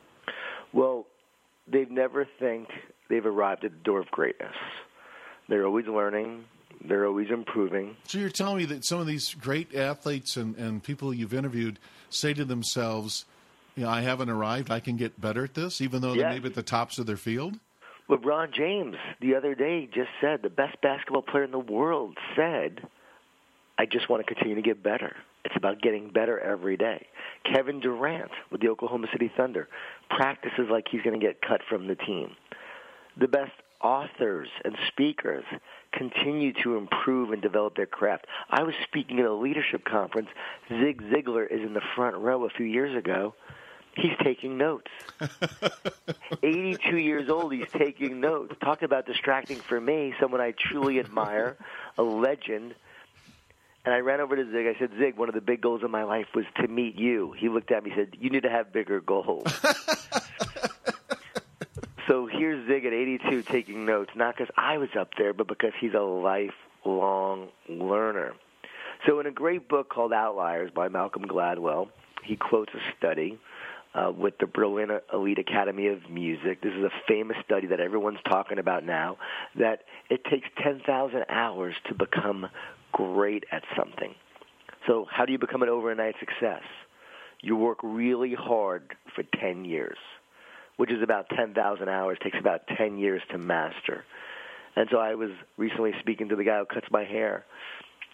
Well, 0.73 1.07
they 1.67 1.85
never 1.85 2.27
think 2.39 2.69
they've 3.09 3.25
arrived 3.25 3.63
at 3.63 3.71
the 3.71 3.77
door 3.77 3.99
of 3.99 4.07
greatness. 4.11 4.55
They're 5.49 5.65
always 5.65 5.87
learning. 5.87 6.45
They're 6.85 7.05
always 7.05 7.29
improving. 7.29 7.97
So 8.05 8.17
you're 8.17 8.29
telling 8.29 8.57
me 8.57 8.65
that 8.65 8.85
some 8.85 8.99
of 8.99 9.07
these 9.07 9.33
great 9.33 9.75
athletes 9.75 10.37
and, 10.37 10.55
and 10.57 10.83
people 10.83 11.13
you've 11.13 11.33
interviewed 11.33 11.79
say 12.09 12.33
to 12.33 12.45
themselves, 12.45 13.25
you 13.75 13.83
know, 13.83 13.89
I 13.89 14.01
haven't 14.01 14.29
arrived. 14.29 14.71
I 14.71 14.79
can 14.79 14.95
get 14.97 15.19
better 15.19 15.43
at 15.43 15.53
this, 15.53 15.81
even 15.81 16.01
though 16.01 16.13
yes. 16.13 16.23
they're 16.23 16.29
maybe 16.31 16.49
at 16.49 16.55
the 16.55 16.63
tops 16.63 16.97
of 16.99 17.05
their 17.05 17.17
field? 17.17 17.59
LeBron 18.09 18.53
James 18.53 18.95
the 19.19 19.35
other 19.35 19.53
day 19.53 19.89
just 19.93 20.09
said 20.21 20.41
the 20.41 20.49
best 20.49 20.81
basketball 20.81 21.21
player 21.21 21.43
in 21.43 21.51
the 21.51 21.59
world 21.59 22.17
said 22.35 22.81
I 23.77 23.85
just 23.85 24.09
want 24.09 24.25
to 24.25 24.33
continue 24.33 24.55
to 24.55 24.61
get 24.61 24.81
better. 24.81 25.15
It's 25.45 25.55
about 25.55 25.81
getting 25.81 26.09
better 26.09 26.39
every 26.39 26.77
day. 26.77 27.05
Kevin 27.43 27.79
Durant 27.79 28.31
with 28.51 28.61
the 28.61 28.69
Oklahoma 28.69 29.07
City 29.11 29.31
Thunder 29.35 29.67
practices 30.09 30.67
like 30.69 30.85
he's 30.89 31.01
going 31.01 31.19
to 31.19 31.25
get 31.25 31.41
cut 31.41 31.61
from 31.69 31.87
the 31.87 31.95
team. 31.95 32.31
The 33.19 33.27
best 33.27 33.51
authors 33.81 34.49
and 34.63 34.75
speakers 34.87 35.45
continue 35.91 36.53
to 36.63 36.77
improve 36.77 37.31
and 37.31 37.41
develop 37.41 37.75
their 37.75 37.85
craft. 37.85 38.25
I 38.49 38.63
was 38.63 38.75
speaking 38.83 39.19
at 39.19 39.25
a 39.25 39.33
leadership 39.33 39.85
conference. 39.85 40.29
Zig 40.69 41.01
Ziglar 41.03 41.49
is 41.49 41.61
in 41.61 41.73
the 41.73 41.81
front 41.95 42.17
row 42.17 42.45
a 42.45 42.49
few 42.49 42.65
years 42.65 42.95
ago. 42.95 43.33
He's 43.95 44.13
taking 44.23 44.57
notes. 44.57 44.91
82 46.43 46.97
years 46.97 47.29
old, 47.29 47.51
he's 47.51 47.69
taking 47.75 48.19
notes. 48.19 48.53
Talk 48.61 48.83
about 48.83 49.07
distracting 49.07 49.57
for 49.57 49.81
me, 49.81 50.13
someone 50.19 50.39
I 50.39 50.53
truly 50.57 50.99
admire, 50.99 51.57
a 51.97 52.03
legend 52.03 52.75
and 53.87 53.95
I 53.95 53.99
ran 53.99 54.19
over 54.19 54.35
to 54.35 54.43
Zig. 54.51 54.67
I 54.67 54.77
said, 54.77 54.91
Zig, 54.99 55.15
one 55.15 55.29
of 55.29 55.35
the 55.35 55.39
big 55.39 55.61
goals 55.61 55.81
of 55.81 55.89
my 55.89 56.03
life 56.03 56.25
was 56.35 56.43
to 56.57 56.67
meet 56.67 56.95
you. 56.99 57.33
He 57.37 57.47
looked 57.47 57.71
at 57.71 57.85
me 57.85 57.91
and 57.91 57.99
said, 58.11 58.19
You 58.19 58.29
need 58.29 58.43
to 58.43 58.49
have 58.49 58.73
bigger 58.73 58.99
goals. 58.99 59.45
so 62.07 62.25
here's 62.25 62.67
Zig 62.67 62.85
at 62.85 62.93
82 62.93 63.43
taking 63.43 63.85
notes, 63.85 64.11
not 64.15 64.35
because 64.35 64.53
I 64.57 64.77
was 64.77 64.89
up 64.97 65.09
there, 65.17 65.33
but 65.33 65.47
because 65.47 65.73
he's 65.79 65.93
a 65.93 65.99
lifelong 65.99 67.49
learner. 67.67 68.33
So, 69.05 69.19
in 69.19 69.27
a 69.27 69.31
great 69.31 69.67
book 69.67 69.89
called 69.89 70.13
Outliers 70.13 70.71
by 70.73 70.87
Malcolm 70.87 71.25
Gladwell, 71.25 71.89
he 72.23 72.35
quotes 72.35 72.73
a 72.73 72.79
study 72.97 73.37
uh, 73.93 74.11
with 74.11 74.37
the 74.39 74.47
Berlin 74.47 74.89
Elite 75.13 75.39
Academy 75.39 75.87
of 75.87 76.09
Music. 76.09 76.61
This 76.61 76.73
is 76.73 76.83
a 76.83 76.91
famous 77.07 77.37
study 77.45 77.67
that 77.67 77.79
everyone's 77.79 78.19
talking 78.27 78.57
about 78.57 78.83
now. 78.83 79.17
That 79.55 79.83
it 80.09 80.23
takes 80.25 80.47
10,000 80.63 81.25
hours 81.29 81.75
to 81.87 81.93
become 81.93 82.47
great 82.91 83.43
at 83.51 83.63
something. 83.75 84.15
So, 84.87 85.05
how 85.09 85.25
do 85.25 85.31
you 85.31 85.39
become 85.39 85.61
an 85.61 85.69
overnight 85.69 86.15
success? 86.19 86.63
You 87.41 87.55
work 87.55 87.79
really 87.83 88.33
hard 88.33 88.95
for 89.13 89.23
10 89.39 89.65
years, 89.65 89.97
which 90.77 90.91
is 90.91 91.03
about 91.03 91.29
10,000 91.29 91.89
hours, 91.89 92.17
takes 92.23 92.37
about 92.39 92.61
10 92.77 92.97
years 92.97 93.21
to 93.31 93.37
master. 93.37 94.05
And 94.75 94.87
so 94.91 94.97
I 94.97 95.15
was 95.15 95.31
recently 95.57 95.91
speaking 95.99 96.29
to 96.29 96.35
the 96.35 96.43
guy 96.43 96.59
who 96.59 96.65
cuts 96.65 96.87
my 96.91 97.03
hair. 97.03 97.45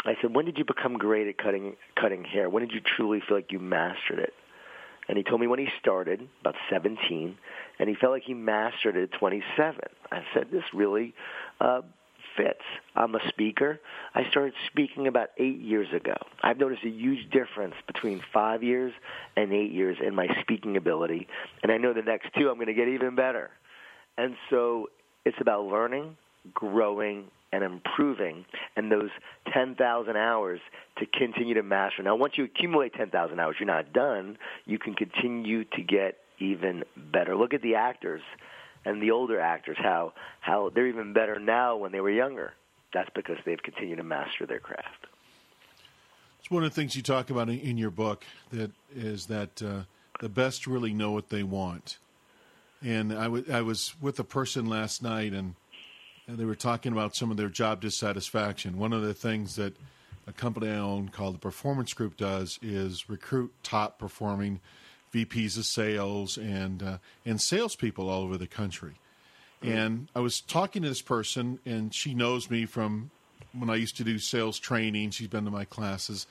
I 0.05 0.15
said, 0.22 0.34
"When 0.34 0.46
did 0.46 0.58
you 0.58 0.65
become 0.65 0.98
great 0.98 1.27
at 1.27 1.38
cutting 1.38 1.75
cutting 1.96 2.24
hair? 2.24 2.50
When 2.50 2.65
did 2.65 2.74
you 2.74 2.82
truly 2.82 3.22
feel 3.22 3.38
like 3.38 3.51
you 3.51 3.60
mastered 3.60 4.20
it?" 4.20 4.34
And 5.08 5.17
he 5.17 5.24
told 5.24 5.41
me 5.41 5.48
when 5.48 5.60
he 5.60 5.67
started, 5.79 6.27
about 6.39 6.55
17, 6.70 7.38
and 7.79 7.89
he 7.89 7.96
felt 7.96 8.13
like 8.13 8.24
he 8.24 8.34
mastered 8.34 8.96
it 8.96 9.13
at 9.13 9.20
27. 9.20 9.79
I 10.12 10.24
said, 10.34 10.51
"This 10.51 10.63
really 10.74 11.13
uh, 11.60 11.82
fits. 12.37 12.61
I'm 12.95 13.15
a 13.15 13.19
speaker. 13.29 13.79
I 14.13 14.29
started 14.29 14.53
speaking 14.67 15.07
about 15.07 15.29
eight 15.37 15.59
years 15.59 15.87
ago. 15.93 16.15
I've 16.41 16.57
noticed 16.57 16.83
a 16.83 16.89
huge 16.89 17.29
difference 17.31 17.75
between 17.87 18.21
five 18.33 18.63
years 18.63 18.93
and 19.35 19.51
eight 19.53 19.71
years 19.71 19.97
in 20.05 20.15
my 20.15 20.27
speaking 20.41 20.77
ability, 20.77 21.27
and 21.61 21.71
I 21.71 21.77
know 21.77 21.93
the 21.93 22.01
next 22.01 22.29
two 22.37 22.49
I'm 22.49 22.55
going 22.55 22.67
to 22.67 22.73
get 22.73 22.87
even 22.87 23.15
better. 23.15 23.49
And 24.17 24.35
so 24.49 24.89
it's 25.25 25.37
about 25.39 25.65
learning, 25.65 26.17
growing, 26.53 27.25
and 27.51 27.63
improving, 27.63 28.45
and 28.75 28.91
those 28.91 29.11
10,000 29.53 30.17
hours 30.17 30.59
to 30.97 31.05
continue 31.05 31.53
to 31.53 31.63
master. 31.63 32.01
Now, 32.01 32.15
once 32.15 32.33
you 32.35 32.45
accumulate 32.45 32.93
10,000 32.95 33.39
hours, 33.39 33.55
you're 33.59 33.67
not 33.67 33.93
done. 33.93 34.37
You 34.65 34.79
can 34.79 34.95
continue 34.95 35.63
to 35.63 35.81
get 35.83 36.17
even 36.39 36.83
better. 37.11 37.35
Look 37.35 37.53
at 37.53 37.61
the 37.61 37.75
actors 37.75 38.21
and 38.85 39.01
the 39.01 39.11
older 39.11 39.39
actors 39.39 39.77
how 39.79 40.13
how 40.41 40.69
they're 40.69 40.87
even 40.87 41.13
better 41.13 41.39
now 41.39 41.75
when 41.75 41.91
they 41.91 42.01
were 42.01 42.11
younger. 42.11 42.53
That's 42.93 43.09
because 43.15 43.37
they've 43.45 43.61
continued 43.61 43.97
to 43.97 44.03
master 44.03 44.45
their 44.45 44.59
craft. 44.59 45.07
It's 46.39 46.51
one 46.51 46.63
of 46.63 46.69
the 46.69 46.75
things 46.75 46.95
you 46.95 47.01
talk 47.01 47.29
about 47.29 47.49
in 47.49 47.77
your 47.77 47.89
book 47.89 48.25
that 48.51 48.71
is 48.93 49.27
that 49.27 49.61
uh, 49.61 49.83
the 50.19 50.29
best 50.29 50.67
really 50.67 50.93
know 50.93 51.11
what 51.11 51.29
they 51.29 51.43
want. 51.43 51.97
And 52.81 53.13
I, 53.13 53.23
w- 53.23 53.45
I 53.51 53.61
was 53.61 53.95
with 54.01 54.19
a 54.19 54.25
person 54.25 54.65
last 54.65 55.01
night, 55.01 55.31
and, 55.31 55.55
and 56.27 56.37
they 56.37 56.43
were 56.43 56.53
talking 56.53 56.91
about 56.91 57.15
some 57.15 57.31
of 57.31 57.37
their 57.37 57.47
job 57.47 57.79
dissatisfaction. 57.79 58.77
One 58.77 58.91
of 58.91 59.01
the 59.01 59.13
things 59.13 59.55
that 59.55 59.73
a 60.27 60.33
company 60.33 60.69
I 60.69 60.75
own 60.75 61.09
called 61.09 61.35
the 61.35 61.39
Performance 61.39 61.93
Group 61.93 62.17
does 62.17 62.59
is 62.61 63.09
recruit 63.09 63.53
top 63.63 63.97
performing 63.97 64.59
VPs 65.13 65.58
of 65.58 65.65
sales 65.65 66.38
and 66.38 66.82
uh, 66.82 66.98
and 67.25 67.39
salespeople 67.39 68.10
all 68.10 68.24
over 68.24 68.38
the 68.38 68.48
country. 68.48 68.93
And 69.63 70.10
I 70.13 70.20
was 70.20 70.41
talking 70.41 70.82
to 70.82 70.89
this 70.89 71.01
person, 71.01 71.60
and 71.65 71.96
she 71.96 72.13
knows 72.13 72.50
me 72.50 72.65
from 72.65 73.12
when 73.53 73.70
I 73.70 73.75
used 73.75 73.96
to 73.98 74.03
do 74.03 74.20
sales 74.20 74.60
training. 74.60 75.12
She's 75.12 75.29
been 75.29 75.46
to 75.46 75.51
my 75.51 75.63
classes, 75.63 76.27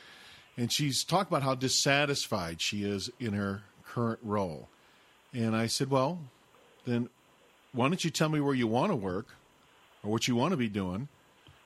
and 0.57 0.71
she's 0.71 1.03
talked 1.03 1.31
about 1.31 1.43
how 1.43 1.55
dissatisfied 1.55 2.61
she 2.61 2.85
is 2.85 3.11
in 3.19 3.33
her 3.33 3.63
current 3.87 4.21
role. 4.23 4.69
And 5.33 5.57
I 5.57 5.67
said, 5.67 5.91
"Well, 5.91 6.21
then 6.85 7.09
why 7.73 7.89
don't 7.89 8.05
you 8.05 8.11
tell 8.11 8.29
me 8.29 8.41
where 8.41 8.55
you 8.55 8.67
want 8.67 8.93
to 8.93 8.97
work, 8.97 9.29
or 10.03 10.11
what 10.11 10.29
you 10.29 10.37
want 10.37 10.51
to 10.51 10.59
be 10.59 10.69
doing, 10.69 11.09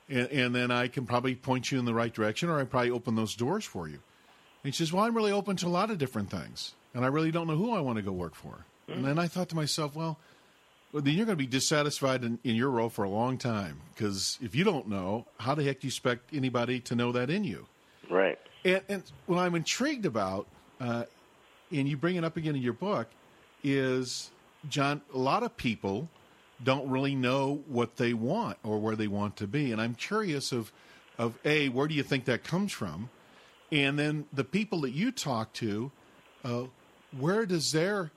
and, 0.07 0.29
and 0.29 0.55
then 0.55 0.71
I 0.71 0.87
can 0.87 1.05
probably 1.05 1.35
point 1.35 1.69
you 1.69 1.79
in 1.79 1.85
the 1.85 1.93
right 1.93 2.13
direction, 2.13 2.47
or 2.47 2.61
I 2.61 2.63
probably 2.63 2.91
open 2.91 3.15
those 3.15 3.35
doors 3.35 3.65
for 3.65 3.89
you." 3.89 3.99
And 4.63 4.73
she 4.73 4.85
says, 4.85 4.93
"Well, 4.93 5.03
I'm 5.03 5.17
really 5.17 5.33
open 5.33 5.57
to 5.57 5.67
a 5.67 5.69
lot 5.69 5.91
of 5.91 5.97
different 5.97 6.29
things." 6.29 6.75
And 6.97 7.05
I 7.05 7.09
really 7.09 7.29
don't 7.29 7.45
know 7.45 7.55
who 7.55 7.73
I 7.73 7.79
want 7.79 7.97
to 7.97 8.01
go 8.01 8.11
work 8.11 8.33
for. 8.33 8.65
Mm-hmm. 8.89 8.93
And 8.93 9.05
then 9.05 9.19
I 9.19 9.27
thought 9.27 9.49
to 9.49 9.55
myself, 9.55 9.95
well, 9.95 10.17
well, 10.91 11.03
then 11.03 11.13
you're 11.13 11.27
going 11.27 11.37
to 11.37 11.43
be 11.43 11.45
dissatisfied 11.45 12.23
in, 12.23 12.39
in 12.43 12.55
your 12.55 12.71
role 12.71 12.89
for 12.89 13.03
a 13.03 13.09
long 13.09 13.37
time 13.37 13.81
because 13.93 14.39
if 14.41 14.55
you 14.55 14.63
don't 14.63 14.87
know, 14.87 15.27
how 15.39 15.53
the 15.53 15.63
heck 15.63 15.81
do 15.81 15.85
you 15.85 15.89
expect 15.89 16.33
anybody 16.33 16.79
to 16.79 16.95
know 16.95 17.11
that 17.11 17.29
in 17.29 17.43
you? 17.43 17.67
Right. 18.09 18.39
And, 18.65 18.81
and 18.89 19.03
what 19.27 19.37
I'm 19.37 19.53
intrigued 19.53 20.07
about, 20.07 20.47
uh, 20.81 21.03
and 21.71 21.87
you 21.87 21.97
bring 21.97 22.15
it 22.15 22.23
up 22.23 22.35
again 22.35 22.55
in 22.55 22.63
your 22.63 22.73
book, 22.73 23.09
is 23.63 24.31
Jon. 24.67 25.03
A 25.13 25.19
lot 25.19 25.43
of 25.43 25.55
people 25.55 26.09
don't 26.63 26.89
really 26.89 27.13
know 27.13 27.61
what 27.67 27.97
they 27.97 28.15
want 28.15 28.57
or 28.63 28.79
where 28.79 28.95
they 28.95 29.07
want 29.07 29.35
to 29.37 29.45
be, 29.45 29.71
and 29.71 29.79
I'm 29.79 29.93
curious 29.93 30.51
of, 30.51 30.71
of 31.19 31.37
a 31.45 31.69
where 31.69 31.87
do 31.87 31.93
you 31.93 32.01
think 32.01 32.25
that 32.25 32.43
comes 32.43 32.71
from, 32.71 33.11
and 33.71 33.99
then 33.99 34.25
the 34.33 34.43
people 34.43 34.81
that 34.81 34.93
you 34.93 35.11
talk 35.11 35.53
to. 35.53 35.91
Uh, 36.43 36.63
where 37.17 37.45
does 37.45 37.71
their 37.71 38.11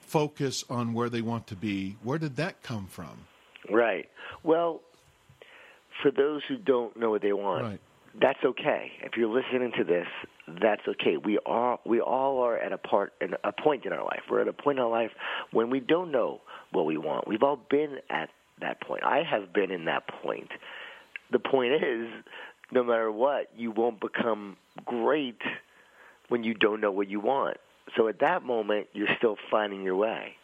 focus 0.00 0.64
on 0.68 0.92
where 0.92 1.08
they 1.08 1.22
want 1.22 1.46
to 1.46 1.56
be, 1.56 1.96
where 2.02 2.18
did 2.18 2.36
that 2.36 2.62
come 2.62 2.86
from? 2.86 3.26
Right. 3.70 4.08
Well, 4.42 4.80
for 6.02 6.10
those 6.10 6.42
who 6.48 6.56
don't 6.56 6.96
know 6.96 7.10
what 7.10 7.22
they 7.22 7.32
want, 7.32 7.62
right. 7.62 7.80
that's 8.20 8.38
okay. 8.44 8.92
If 9.02 9.16
you're 9.16 9.28
listening 9.28 9.72
to 9.78 9.84
this, 9.84 10.06
that's 10.60 10.82
okay. 10.88 11.16
We 11.16 11.38
are 11.46 11.78
we 11.84 12.00
all 12.00 12.42
are 12.42 12.58
at 12.58 12.72
a 12.72 12.78
part 12.78 13.12
a 13.44 13.52
point 13.52 13.84
in 13.84 13.92
our 13.92 14.04
life. 14.04 14.22
We're 14.30 14.40
at 14.40 14.48
a 14.48 14.52
point 14.52 14.78
in 14.78 14.84
our 14.84 14.90
life 14.90 15.10
when 15.52 15.70
we 15.70 15.80
don't 15.80 16.10
know 16.10 16.40
what 16.72 16.86
we 16.86 16.96
want. 16.96 17.28
We've 17.28 17.42
all 17.42 17.60
been 17.70 17.98
at 18.08 18.30
that 18.60 18.80
point. 18.80 19.04
I 19.04 19.22
have 19.22 19.52
been 19.52 19.70
in 19.70 19.84
that 19.84 20.08
point. 20.22 20.48
The 21.30 21.38
point 21.38 21.74
is, 21.74 22.08
no 22.72 22.82
matter 22.82 23.12
what, 23.12 23.50
you 23.56 23.70
won't 23.70 24.00
become 24.00 24.56
great 24.84 25.40
when 26.28 26.42
you 26.42 26.54
don't 26.54 26.80
know 26.80 26.90
what 26.90 27.08
you 27.08 27.20
want. 27.20 27.58
So 27.96 28.08
at 28.08 28.20
that 28.20 28.42
moment, 28.42 28.88
you're 28.92 29.14
still 29.18 29.36
finding 29.50 29.82
your 29.82 29.96
way. 29.96 30.36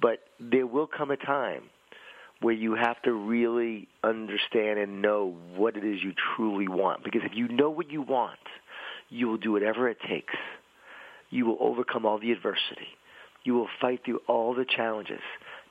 But 0.00 0.20
there 0.40 0.66
will 0.66 0.86
come 0.86 1.10
a 1.10 1.16
time 1.16 1.64
where 2.40 2.54
you 2.54 2.74
have 2.74 3.00
to 3.02 3.12
really 3.12 3.88
understand 4.02 4.78
and 4.78 5.00
know 5.00 5.36
what 5.56 5.76
it 5.76 5.84
is 5.84 6.02
you 6.02 6.12
truly 6.36 6.68
want. 6.68 7.04
Because 7.04 7.22
if 7.24 7.32
you 7.34 7.48
know 7.48 7.70
what 7.70 7.90
you 7.90 8.02
want, 8.02 8.38
you 9.08 9.28
will 9.28 9.38
do 9.38 9.52
whatever 9.52 9.88
it 9.88 9.98
takes. 10.08 10.34
You 11.30 11.46
will 11.46 11.58
overcome 11.60 12.04
all 12.04 12.18
the 12.18 12.32
adversity. 12.32 12.88
You 13.44 13.54
will 13.54 13.68
fight 13.80 14.00
through 14.04 14.20
all 14.26 14.54
the 14.54 14.64
challenges 14.64 15.20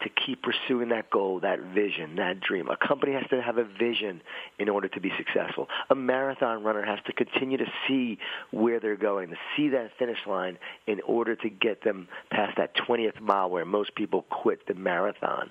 to 0.03 0.10
keep 0.10 0.43
pursuing 0.43 0.89
that 0.89 1.10
goal, 1.10 1.39
that 1.41 1.60
vision, 1.60 2.15
that 2.17 2.39
dream. 2.39 2.69
A 2.69 2.77
company 2.77 3.13
has 3.13 3.24
to 3.29 3.41
have 3.41 3.57
a 3.57 3.63
vision 3.63 4.22
in 4.60 4.69
order 4.69 4.88
to 4.89 5.00
be 5.00 5.12
successful. 5.17 5.67
A 5.89 5.95
marathon 5.95 6.63
runner 6.63 6.86
has 6.86 7.00
to 7.05 7.13
continue 7.13 7.57
to 7.57 7.65
see 7.88 8.17
where 8.51 8.79
they're 8.79 8.95
going, 8.95 9.29
to 9.29 9.38
see 9.55 9.69
that 9.69 9.91
finish 9.98 10.19
line 10.27 10.57
in 10.88 11.01
order 11.01 11.36
to 11.36 11.50
get 11.50 11.83
them 11.83 12.07
past 12.29 12.57
that 12.57 12.75
20th 12.88 13.19
mile 13.22 13.50
where 13.50 13.65
most 13.65 13.95
people 13.95 14.24
quit 14.29 14.67
the 14.67 14.74
marathon. 14.74 15.50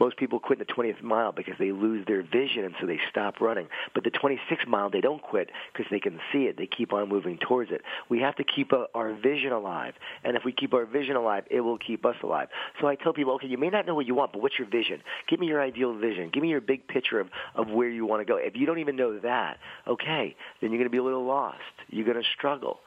Most 0.00 0.16
people 0.16 0.38
quit 0.38 0.60
in 0.60 0.66
the 0.66 0.72
20th 0.72 1.02
mile 1.02 1.32
because 1.32 1.54
they 1.58 1.72
lose 1.72 2.06
their 2.06 2.22
vision 2.22 2.64
and 2.64 2.74
so 2.80 2.86
they 2.86 2.98
stop 3.10 3.40
running. 3.40 3.68
But 3.94 4.04
the 4.04 4.10
26th 4.10 4.66
mile, 4.66 4.90
they 4.90 5.00
don't 5.00 5.22
quit 5.22 5.50
because 5.72 5.86
they 5.90 6.00
can 6.00 6.18
see 6.32 6.44
it. 6.44 6.56
They 6.56 6.66
keep 6.66 6.92
on 6.92 7.08
moving 7.08 7.38
towards 7.38 7.70
it. 7.70 7.82
We 8.08 8.20
have 8.20 8.36
to 8.36 8.44
keep 8.44 8.72
uh, 8.72 8.84
our 8.94 9.14
vision 9.14 9.52
alive. 9.52 9.94
And 10.24 10.36
if 10.36 10.44
we 10.44 10.52
keep 10.52 10.74
our 10.74 10.86
vision 10.86 11.16
alive, 11.16 11.44
it 11.50 11.60
will 11.60 11.78
keep 11.78 12.04
us 12.04 12.16
alive. 12.22 12.48
So 12.80 12.86
I 12.86 12.94
tell 12.94 13.12
people, 13.12 13.34
okay, 13.34 13.46
you 13.48 13.58
may 13.58 13.70
not 13.70 13.86
know 13.86 13.94
what 13.94 14.06
you 14.06 14.14
want, 14.14 14.32
but 14.32 14.42
what's 14.42 14.58
your 14.58 14.68
vision? 14.68 15.02
Give 15.28 15.40
me 15.40 15.46
your 15.46 15.62
ideal 15.62 15.96
vision. 15.96 16.30
Give 16.32 16.42
me 16.42 16.50
your 16.50 16.60
big 16.60 16.86
picture 16.86 17.20
of, 17.20 17.28
of 17.54 17.68
where 17.68 17.88
you 17.88 18.06
want 18.06 18.20
to 18.20 18.24
go. 18.24 18.36
If 18.36 18.56
you 18.56 18.66
don't 18.66 18.78
even 18.78 18.96
know 18.96 19.18
that, 19.20 19.58
okay, 19.86 20.36
then 20.60 20.70
you're 20.70 20.78
going 20.78 20.84
to 20.84 20.90
be 20.90 20.98
a 20.98 21.02
little 21.02 21.24
lost. 21.24 21.58
You're 21.88 22.06
going 22.06 22.22
to 22.22 22.28
struggle. 22.36 22.80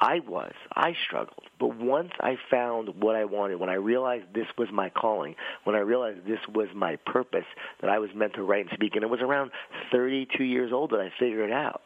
I 0.00 0.20
was. 0.20 0.52
I 0.74 0.94
struggled. 1.06 1.44
But 1.58 1.76
once 1.76 2.12
I 2.20 2.36
found 2.50 3.00
what 3.00 3.16
I 3.16 3.24
wanted, 3.24 3.58
when 3.58 3.68
I 3.68 3.74
realized 3.74 4.26
this 4.32 4.46
was 4.56 4.68
my 4.72 4.90
calling, 4.90 5.34
when 5.64 5.74
I 5.74 5.80
realized 5.80 6.20
this 6.26 6.38
was 6.52 6.68
my 6.74 6.96
purpose, 7.06 7.46
that 7.80 7.90
I 7.90 7.98
was 7.98 8.10
meant 8.14 8.34
to 8.34 8.42
write 8.42 8.66
and 8.66 8.70
speak, 8.74 8.94
and 8.94 9.02
it 9.02 9.10
was 9.10 9.20
around 9.20 9.50
32 9.90 10.44
years 10.44 10.72
old 10.72 10.90
that 10.90 11.00
I 11.00 11.10
figured 11.18 11.50
it 11.50 11.52
out, 11.52 11.82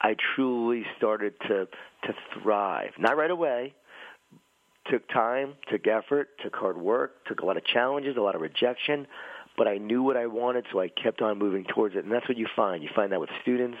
I 0.00 0.16
truly 0.34 0.84
started 0.96 1.34
to, 1.42 1.68
to 2.04 2.14
thrive. 2.34 2.90
Not 2.98 3.16
right 3.16 3.30
away. 3.30 3.74
Took 4.90 5.08
time, 5.08 5.54
took 5.68 5.86
effort, 5.88 6.28
took 6.42 6.54
hard 6.54 6.76
work, 6.76 7.24
took 7.26 7.40
a 7.40 7.46
lot 7.46 7.56
of 7.56 7.64
challenges, 7.64 8.16
a 8.16 8.20
lot 8.20 8.36
of 8.36 8.40
rejection, 8.40 9.08
but 9.56 9.66
I 9.68 9.78
knew 9.78 10.02
what 10.02 10.16
I 10.16 10.26
wanted, 10.26 10.66
so 10.72 10.80
I 10.80 10.88
kept 10.88 11.22
on 11.22 11.38
moving 11.38 11.64
towards 11.64 11.96
it. 11.96 12.04
And 12.04 12.12
that's 12.12 12.28
what 12.28 12.36
you 12.36 12.46
find. 12.54 12.82
You 12.82 12.90
find 12.94 13.12
that 13.12 13.20
with 13.20 13.30
students. 13.42 13.78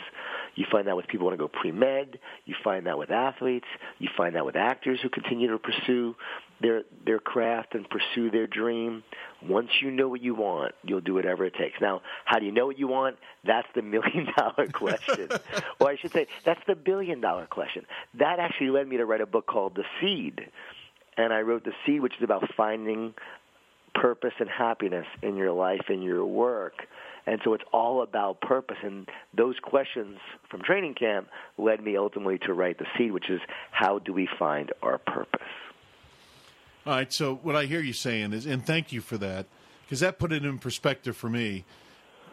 You 0.54 0.64
find 0.70 0.86
that 0.88 0.96
with 0.96 1.06
people 1.06 1.20
who 1.20 1.26
want 1.26 1.38
to 1.38 1.44
go 1.44 1.48
pre-med. 1.48 2.18
You 2.46 2.54
find 2.64 2.86
that 2.86 2.98
with 2.98 3.10
athletes. 3.10 3.66
You 3.98 4.08
find 4.16 4.34
that 4.36 4.46
with 4.46 4.56
actors 4.56 5.00
who 5.02 5.08
continue 5.08 5.50
to 5.50 5.58
pursue 5.58 6.16
their 6.60 6.82
their 7.04 7.18
craft 7.18 7.74
and 7.74 7.86
pursue 7.88 8.30
their 8.30 8.46
dream. 8.46 9.02
Once 9.46 9.68
you 9.80 9.90
know 9.90 10.08
what 10.08 10.22
you 10.22 10.34
want, 10.34 10.74
you'll 10.82 11.00
do 11.00 11.14
whatever 11.14 11.44
it 11.44 11.54
takes. 11.54 11.80
Now, 11.80 12.02
how 12.24 12.38
do 12.38 12.46
you 12.46 12.52
know 12.52 12.66
what 12.66 12.78
you 12.78 12.88
want? 12.88 13.16
That's 13.44 13.68
the 13.74 13.82
million 13.82 14.28
dollar 14.36 14.68
question. 14.72 15.28
or 15.80 15.90
I 15.90 15.96
should 15.96 16.12
say, 16.12 16.26
that's 16.44 16.60
the 16.66 16.74
billion 16.74 17.20
dollar 17.20 17.46
question. 17.46 17.84
That 18.14 18.38
actually 18.38 18.70
led 18.70 18.88
me 18.88 18.96
to 18.96 19.04
write 19.04 19.20
a 19.20 19.26
book 19.26 19.46
called 19.46 19.74
The 19.74 19.84
Seed. 20.00 20.48
And 21.18 21.32
I 21.32 21.40
wrote 21.40 21.64
The 21.64 21.72
Seed, 21.84 22.00
which 22.00 22.16
is 22.16 22.22
about 22.22 22.50
finding 22.56 23.14
purpose 24.00 24.34
and 24.38 24.48
happiness 24.48 25.06
in 25.22 25.36
your 25.36 25.52
life 25.52 25.86
and 25.88 26.02
your 26.04 26.24
work. 26.24 26.86
And 27.26 27.40
so 27.42 27.54
it's 27.54 27.64
all 27.72 28.02
about 28.02 28.40
purpose. 28.40 28.76
And 28.82 29.08
those 29.34 29.56
questions 29.60 30.18
from 30.48 30.62
training 30.62 30.94
camp 30.94 31.28
led 31.58 31.82
me 31.82 31.96
ultimately 31.96 32.38
to 32.46 32.54
write 32.54 32.78
The 32.78 32.86
Seed, 32.96 33.10
which 33.10 33.28
is 33.28 33.40
how 33.72 33.98
do 33.98 34.12
we 34.12 34.28
find 34.38 34.72
our 34.82 34.98
purpose? 34.98 35.40
All 36.86 36.94
right. 36.94 37.12
So 37.12 37.34
what 37.42 37.56
I 37.56 37.64
hear 37.64 37.80
you 37.80 37.92
saying 37.92 38.32
is, 38.32 38.46
and 38.46 38.64
thank 38.64 38.92
you 38.92 39.00
for 39.00 39.18
that, 39.18 39.46
because 39.84 40.00
that 40.00 40.18
put 40.20 40.32
it 40.32 40.44
in 40.44 40.58
perspective 40.58 41.16
for 41.16 41.28
me. 41.28 41.64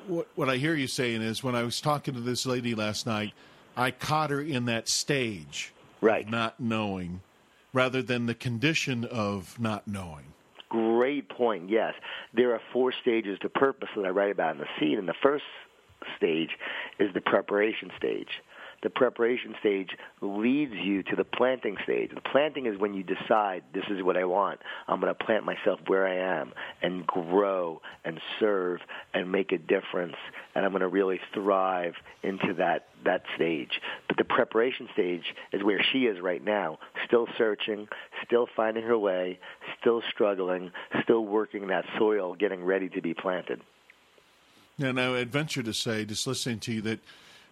What, 0.05 0.27
what 0.36 0.50
I 0.50 0.58
hear 0.58 0.75
you 0.75 0.88
saying 0.88 1.22
is, 1.22 1.43
when 1.43 1.55
I 1.55 1.63
was 1.63 1.82
talking 1.82 2.13
to 2.13 2.20
this 2.20 2.46
lady 2.46 2.75
last 2.75 3.08
night, 3.08 3.34
I 3.75 3.89
caught 3.89 4.29
her 4.29 4.41
in 4.41 4.65
that 4.65 4.89
stage, 4.89 5.74
right, 6.01 6.29
not 6.29 6.60
knowing, 6.60 7.22
rather 7.72 8.03
than 8.03 8.27
the 8.27 8.36
condition 8.36 9.05
of 9.05 9.60
not 9.60 9.88
knowing. 9.88 10.25
Great 10.74 11.30
point. 11.30 11.70
Yes, 11.70 11.94
there 12.34 12.51
are 12.56 12.62
four 12.74 12.92
stages 13.00 13.38
to 13.44 13.50
purpose 13.50 13.89
that 13.96 14.06
I 14.06 14.10
write 14.10 14.32
about 14.32 14.56
in 14.56 14.58
the 14.58 14.65
seed, 14.80 14.98
and 14.98 15.08
the 15.08 15.13
first 15.22 15.44
stage 16.18 16.50
is 16.98 17.13
the 17.13 17.22
preparation 17.22 17.92
stage. 17.96 18.42
The 18.83 18.89
preparation 18.89 19.55
stage 19.59 19.89
leads 20.21 20.73
you 20.73 21.03
to 21.03 21.15
the 21.15 21.23
planting 21.23 21.77
stage. 21.83 22.11
The 22.13 22.21
planting 22.21 22.65
is 22.65 22.77
when 22.77 22.93
you 22.93 23.03
decide 23.03 23.63
this 23.73 23.85
is 23.89 24.03
what 24.03 24.17
I 24.17 24.25
want. 24.25 24.59
I'm 24.87 24.99
going 24.99 25.13
to 25.13 25.25
plant 25.25 25.45
myself 25.45 25.79
where 25.87 26.07
I 26.07 26.39
am 26.39 26.53
and 26.81 27.07
grow 27.07 27.81
and 28.05 28.19
serve 28.39 28.81
and 29.13 29.31
make 29.31 29.51
a 29.51 29.57
difference 29.57 30.15
and 30.55 30.65
I'm 30.65 30.71
going 30.71 30.81
to 30.81 30.87
really 30.87 31.19
thrive 31.33 31.95
into 32.21 32.53
that 32.55 32.87
that 33.05 33.23
stage. 33.35 33.81
But 34.07 34.17
the 34.17 34.23
preparation 34.23 34.87
stage 34.93 35.23
is 35.51 35.63
where 35.63 35.83
she 35.91 36.05
is 36.05 36.21
right 36.21 36.43
now, 36.43 36.79
still 37.05 37.27
searching, 37.37 37.87
still 38.25 38.47
finding 38.55 38.83
her 38.83 38.97
way, 38.97 39.39
still 39.79 40.01
struggling, 40.09 40.71
still 41.03 41.25
working 41.25 41.67
that 41.67 41.85
soil, 41.97 42.33
getting 42.33 42.63
ready 42.63 42.87
to 42.89 43.01
be 43.01 43.13
planted. 43.13 43.61
And 44.79 44.99
I 44.99 45.09
would 45.09 45.31
venture 45.31 45.63
to 45.63 45.73
say, 45.73 46.05
just 46.05 46.25
listening 46.25 46.59
to 46.61 46.73
you, 46.73 46.81
that 46.81 46.99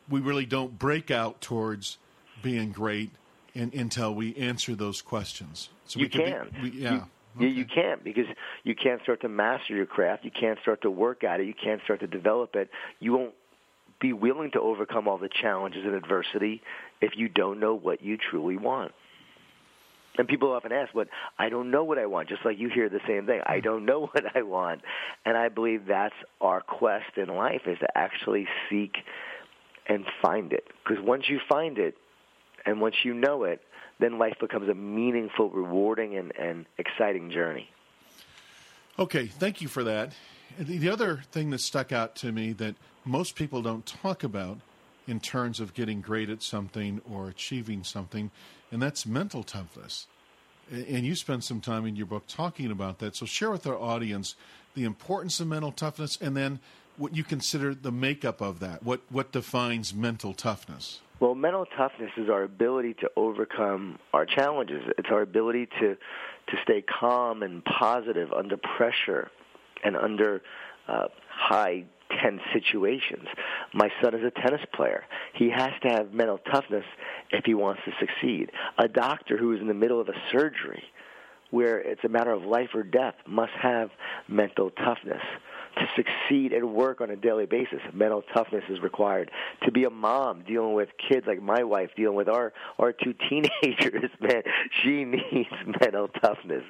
we 0.10 0.20
really 0.20 0.46
don't 0.46 0.78
break 0.78 1.12
out 1.12 1.42
towards 1.42 1.98
being 2.42 2.72
great 2.72 3.12
in, 3.54 3.72
until 3.74 4.14
we 4.14 4.36
answer 4.36 4.76
those 4.76 5.02
questions. 5.02 5.70
So 5.86 6.00
you 6.00 6.10
can. 6.10 6.50
Be, 6.62 6.70
we, 6.70 6.78
yeah. 6.82 7.06
You, 7.40 7.48
okay. 7.48 7.48
you 7.48 7.66
can't 7.66 8.04
because 8.04 8.26
you 8.64 8.76
can't 8.76 9.02
start 9.04 9.22
to 9.22 9.30
master 9.30 9.76
your 9.76 9.86
craft. 9.86 10.26
You 10.26 10.32
can't 10.32 10.60
start 10.62 10.82
to 10.82 10.92
work 10.92 11.24
at 11.24 11.40
it. 11.40 11.48
You 11.48 11.54
can't 11.54 11.82
start 11.84 12.02
to 12.02 12.08
develop 12.08 12.56
it. 12.56 12.70
You 13.00 13.14
won't 13.14 13.34
be 14.02 14.14
willing 14.14 14.52
to 14.52 14.60
overcome 14.60 15.08
all 15.08 15.18
the 15.18 15.30
challenges 15.30 15.86
and 15.86 15.94
adversity 15.94 16.62
if 17.02 17.12
you 17.16 17.30
don't 17.30 17.60
know 17.60 17.76
what 17.76 18.02
you 18.02 18.18
truly 18.18 18.58
want. 18.58 18.92
And 20.18 20.28
people 20.28 20.52
often 20.52 20.74
ask, 20.74 20.94
"What 20.94 21.08
I 21.40 21.48
don't 21.48 21.72
know 21.72 21.86
what 21.86 21.98
I 21.98 22.06
want." 22.06 22.28
Just 22.28 22.44
like 22.44 22.60
you 22.60 22.68
hear 22.68 22.90
the 22.90 23.00
same 23.08 23.26
thing, 23.26 23.42
"I 23.46 23.62
don't 23.62 23.86
know 23.86 24.08
what 24.12 24.36
I 24.36 24.42
want," 24.42 24.82
and 25.26 25.38
I 25.38 25.48
believe 25.50 25.86
that's 25.86 26.16
our 26.42 26.60
quest 26.60 27.18
in 27.18 27.28
life 27.30 27.66
is 27.66 27.80
to 27.80 27.98
actually 27.98 28.48
seek 28.70 28.98
and 29.88 30.06
find 30.22 30.54
it. 30.54 30.68
Because 30.84 31.04
once 31.04 31.30
you 31.30 31.40
find 31.50 31.78
it, 31.78 31.96
and 32.66 32.80
once 32.80 32.96
you 33.04 33.14
know 33.14 33.44
it, 33.44 33.62
then 34.00 34.18
life 34.18 34.36
becomes 34.40 34.70
a 34.70 34.74
meaningful, 34.74 35.50
rewarding, 35.50 36.16
and, 36.16 36.32
and 36.38 36.66
exciting 36.78 37.32
journey. 37.32 37.70
Okay, 39.00 39.28
thank 39.28 39.62
you 39.62 39.68
for 39.68 39.84
that. 39.84 40.14
The 40.60 40.90
other 40.90 41.24
thing 41.32 41.50
that 41.52 41.62
stuck 41.62 41.92
out 41.92 42.16
to 42.18 42.32
me 42.32 42.54
that 42.54 42.76
most 43.06 43.36
people 43.36 43.62
don't 43.62 43.86
talk 43.86 44.24
about 44.24 44.60
in 45.08 45.20
terms 45.20 45.60
of 45.60 45.74
getting 45.74 46.02
great 46.02 46.30
at 46.30 46.44
something 46.44 47.02
or 47.10 47.30
achieving 47.30 47.84
something, 47.84 48.32
and 48.72 48.82
that's 48.82 49.06
mental 49.06 49.44
toughness. 49.44 50.08
And 50.70 51.06
you 51.06 51.16
spend 51.16 51.44
some 51.44 51.62
time 51.62 51.86
in 51.86 51.96
your 51.96 52.06
book 52.06 52.24
talking 52.28 52.72
about 52.72 53.00
that. 53.00 53.16
So 53.16 53.26
share 53.26 53.52
with 53.52 53.68
our 53.68 53.78
audience 53.78 54.36
the 54.74 54.84
importance 54.84 55.40
of 55.40 55.48
mental 55.48 55.72
toughness 55.72 56.18
and 56.22 56.36
then 56.38 56.60
what 56.98 57.16
you 57.16 57.24
consider 57.24 57.74
the 57.74 57.92
makeup 57.92 58.42
of 58.42 58.60
that. 58.60 58.84
What 58.84 59.02
what 59.10 59.32
defines 59.32 59.94
mental 59.94 60.34
toughness? 60.34 61.02
Well, 61.20 61.36
mental 61.36 61.66
toughness 61.78 62.12
is 62.18 62.30
our 62.30 62.44
ability 62.44 62.96
to 62.96 63.12
overcome 63.16 64.00
our 64.14 64.26
challenges. 64.26 64.84
It's 64.98 65.10
our 65.12 65.22
ability 65.22 65.68
to 65.80 65.96
to 65.96 66.58
stay 66.64 66.82
calm 66.82 67.44
and 67.44 67.64
positive 67.64 68.32
under 68.34 68.58
pressure 68.58 69.30
and 69.84 69.96
under 69.96 70.42
uh, 70.88 71.08
high 71.30 71.86
tense 72.22 72.42
situations. 72.54 73.28
My 73.74 73.90
son 74.02 74.16
is 74.16 74.22
a 74.24 74.32
tennis 74.32 74.62
player. 74.74 75.04
He 75.34 75.50
has 75.50 75.72
to 75.84 75.90
have 75.90 76.14
mental 76.14 76.40
toughness 76.52 76.84
if 77.30 77.46
he 77.46 77.54
wants 77.54 77.82
to 77.86 77.92
succeed. 78.00 78.52
A 78.78 78.88
doctor 78.88 79.38
who 79.38 79.54
is 79.54 79.62
in 79.62 79.68
the 79.68 79.74
middle 79.74 80.02
of 80.02 80.10
a 80.10 80.16
surgery 80.32 80.84
where 81.52 81.80
it's 81.80 82.04
a 82.04 82.10
matter 82.10 82.32
of 82.32 82.44
life 82.44 82.70
or 82.74 82.84
death 82.84 83.16
must 83.28 83.52
have 83.62 83.90
mental 84.28 84.72
toughness 84.72 85.22
to 85.78 85.88
succeed 85.96 86.54
and 86.54 86.74
work 86.74 87.02
on 87.02 87.10
a 87.10 87.16
daily 87.16 87.46
basis. 87.46 87.80
Mental 87.94 88.24
toughness 88.34 88.64
is 88.70 88.82
required. 88.82 89.32
To 89.64 89.72
be 89.72 89.84
a 89.84 89.90
mom 89.90 90.44
dealing 90.44 90.74
with 90.74 90.90
kids 91.10 91.26
like 91.28 91.42
my 91.42 91.64
wife 91.64 91.92
dealing 91.96 92.16
with 92.16 92.30
our 92.30 92.54
our 92.80 92.94
two 92.94 93.14
teenagers, 93.30 94.10
man, 94.20 94.44
she 94.82 95.06
needs 95.06 95.50
mental 95.82 96.08
toughness. 96.08 96.64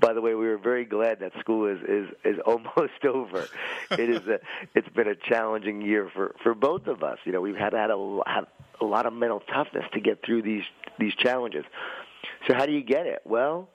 By 0.00 0.12
the 0.12 0.20
way, 0.20 0.34
we 0.34 0.46
were 0.46 0.58
very 0.58 0.84
glad 0.84 1.20
that 1.20 1.32
school 1.40 1.66
is 1.66 1.80
is 1.88 2.08
is 2.24 2.40
almost 2.46 3.04
over. 3.04 3.46
It 3.90 4.10
is 4.10 4.26
a 4.26 4.40
it's 4.74 4.88
been 4.88 5.08
a 5.08 5.16
challenging 5.16 5.82
year 5.82 6.10
for 6.14 6.34
for 6.42 6.54
both 6.54 6.86
of 6.86 7.02
us. 7.02 7.18
You 7.24 7.32
know, 7.32 7.40
we've 7.40 7.56
had 7.56 7.72
had 7.72 7.90
a 7.90 8.20
have 8.26 8.46
a 8.80 8.84
lot 8.84 9.06
of 9.06 9.12
mental 9.12 9.40
toughness 9.40 9.84
to 9.92 10.00
get 10.00 10.24
through 10.24 10.42
these 10.42 10.64
these 10.98 11.14
challenges. 11.14 11.64
So 12.48 12.54
how 12.54 12.66
do 12.66 12.72
you 12.72 12.82
get 12.82 13.06
it? 13.06 13.22
Well, 13.24 13.68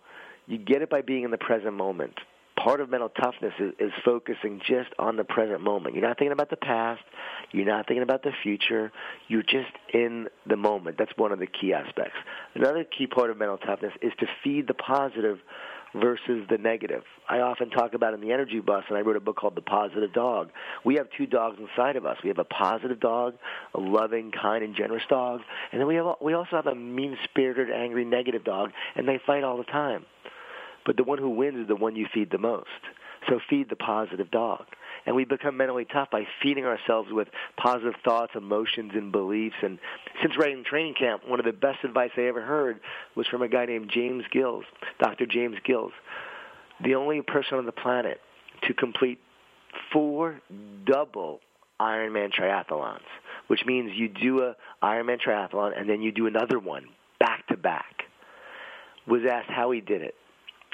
you 0.48 0.58
get 0.58 0.82
it 0.82 0.89
by 0.89 1.01
being 1.01 1.24
in 1.24 1.32
the 1.32 1.38
present 1.38 1.74
moment 1.74 2.20
part 2.65 2.81
of 2.81 2.89
mental 2.89 3.10
toughness 3.10 3.53
is, 3.60 3.74
is 3.79 3.91
focusing 4.03 4.59
just 4.68 4.89
on 4.98 5.18
the 5.18 5.24
present 5.24 5.61
moment. 5.61 5.94
You're 5.94 6.05
not 6.05 6.18
thinking 6.18 6.31
about 6.31 6.50
the 6.50 6.57
past. 6.57 7.03
You're 7.51 7.68
not 7.68 7.87
thinking 7.87 8.01
about 8.01 8.24
the 8.24 8.31
future. 8.42 8.92
You're 9.27 9.44
just 9.44 9.72
in 9.94 10.27
the 10.48 10.57
moment. 10.57 10.98
That's 10.98 11.11
one 11.16 11.31
of 11.31 11.37
the 11.37 11.46
key 11.46 11.74
aspects. 11.74 12.18
Another 12.55 12.83
key 12.83 13.05
part 13.05 13.29
of 13.29 13.37
mental 13.37 13.59
toughness 13.59 13.94
is 14.01 14.11
to 14.20 14.25
feed 14.44 14.68
the 14.68 14.74
positive 14.74 15.37
versus 15.94 16.48
the 16.50 16.57
negative. 16.57 17.03
I 17.29 17.39
often 17.39 17.70
talk 17.70 17.94
about 17.94 18.16
in 18.16 18.22
the 18.22 18.31
energy 18.31 18.59
bus, 18.59 18.83
and 18.89 18.98
I 18.98 19.01
wrote 19.01 19.16
a 19.16 19.20
book 19.20 19.37
called 19.37 19.55
The 19.55 19.61
Positive 19.61 20.11
Dog. 20.11 20.50
We 20.83 20.96
have 20.96 21.07
two 21.16 21.27
dogs 21.27 21.57
inside 21.59 21.98
of 21.98 22.05
us. 22.07 22.18
We 22.24 22.29
have 22.29 22.39
a 22.39 22.46
positive 22.46 23.00
dog, 23.00 23.35
a 23.75 23.79
loving, 23.79 24.31
kind, 24.31 24.63
and 24.63 24.75
generous 24.75 25.03
dog, 25.07 25.42
and 25.72 25.79
then 25.79 25.87
we 25.87 25.96
have 25.96 26.16
we 26.20 26.33
also 26.33 26.55
have 26.55 26.68
a 26.68 26.75
mean-spirited, 26.75 27.70
angry, 27.72 28.05
negative 28.05 28.44
dog, 28.44 28.72
and 28.96 29.07
they 29.07 29.20
fight 29.25 29.44
all 29.44 29.57
the 29.57 29.63
time. 29.66 30.05
But 30.85 30.98
the 30.98 31.03
one 31.03 31.17
who 31.17 31.29
wins 31.29 31.57
is 31.57 31.67
the 31.67 31.75
one 31.75 31.95
you 31.95 32.07
feed 32.13 32.31
the 32.31 32.37
most. 32.37 32.69
So 33.27 33.39
feed 33.50 33.69
the 33.69 33.75
positive 33.75 34.29
dog. 34.29 34.65
And 35.05 35.15
we 35.15 35.25
become 35.25 35.57
mentally 35.57 35.85
tough 35.85 36.09
by 36.11 36.25
feeding 36.41 36.65
ourselves 36.65 37.09
with 37.11 37.27
positive 37.57 37.93
thoughts, 38.03 38.33
emotions, 38.35 38.91
and 38.93 39.11
beliefs. 39.11 39.55
And 39.61 39.79
since 40.21 40.37
writing 40.37 40.63
Training 40.63 40.95
Camp, 40.95 41.27
one 41.27 41.39
of 41.39 41.45
the 41.45 41.53
best 41.53 41.79
advice 41.83 42.11
I 42.17 42.21
ever 42.21 42.41
heard 42.41 42.79
was 43.15 43.27
from 43.27 43.41
a 43.41 43.48
guy 43.48 43.65
named 43.65 43.91
James 43.93 44.24
Gills, 44.31 44.65
Dr. 45.00 45.25
James 45.25 45.57
Gills, 45.63 45.91
the 46.83 46.95
only 46.95 47.21
person 47.21 47.57
on 47.57 47.65
the 47.65 47.71
planet 47.71 48.19
to 48.67 48.74
complete 48.74 49.19
four 49.91 50.39
double 50.85 51.39
Ironman 51.79 52.31
triathlons, 52.33 53.00
which 53.48 53.65
means 53.65 53.91
you 53.95 54.07
do 54.07 54.43
a 54.43 54.55
Ironman 54.83 55.19
triathlon 55.21 55.77
and 55.77 55.89
then 55.89 56.01
you 56.01 56.11
do 56.11 56.27
another 56.27 56.57
one 56.57 56.85
back 57.19 57.45
to 57.48 57.57
back. 57.57 58.03
Was 59.07 59.21
asked 59.29 59.50
how 59.50 59.71
he 59.71 59.81
did 59.81 60.01
it. 60.01 60.15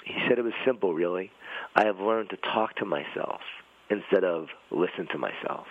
He 0.06 0.14
said 0.28 0.40
it 0.40 0.44
was 0.44 0.54
simple, 0.66 0.94
really. 0.94 1.32
I 1.76 1.86
have 1.86 2.00
learned 2.00 2.32
to 2.32 2.38
talk 2.38 2.76
to 2.78 2.86
myself 2.86 3.42
instead 3.90 4.24
of 4.24 4.48
listen 4.72 5.08
to 5.12 5.18
myself. 5.18 5.68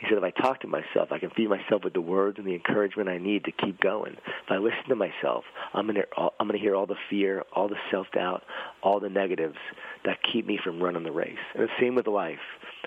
He 0.00 0.08
said, 0.08 0.18
if 0.18 0.24
I 0.24 0.30
talk 0.30 0.60
to 0.62 0.66
myself, 0.66 1.12
I 1.12 1.20
can 1.20 1.30
feed 1.30 1.48
myself 1.48 1.84
with 1.84 1.92
the 1.92 2.00
words 2.00 2.36
and 2.38 2.46
the 2.46 2.54
encouragement 2.54 3.08
I 3.08 3.18
need 3.18 3.44
to 3.44 3.52
keep 3.52 3.80
going. 3.80 4.14
If 4.14 4.50
I 4.50 4.56
listen 4.56 4.88
to 4.88 4.96
myself, 4.96 5.44
I'm 5.72 5.86
going 5.86 6.02
to, 6.02 6.58
hear 6.58 6.74
all 6.74 6.86
the 6.86 6.96
fear, 7.08 7.44
all 7.52 7.68
the 7.68 7.76
self-doubt, 7.90 8.42
all 8.82 8.98
the 8.98 9.08
negatives 9.08 9.58
that 10.04 10.18
keep 10.32 10.44
me 10.44 10.58
from 10.62 10.82
running 10.82 11.04
the 11.04 11.12
race. 11.12 11.38
And 11.54 11.62
the 11.62 11.70
same 11.80 11.94
with 11.94 12.08
life. 12.08 12.40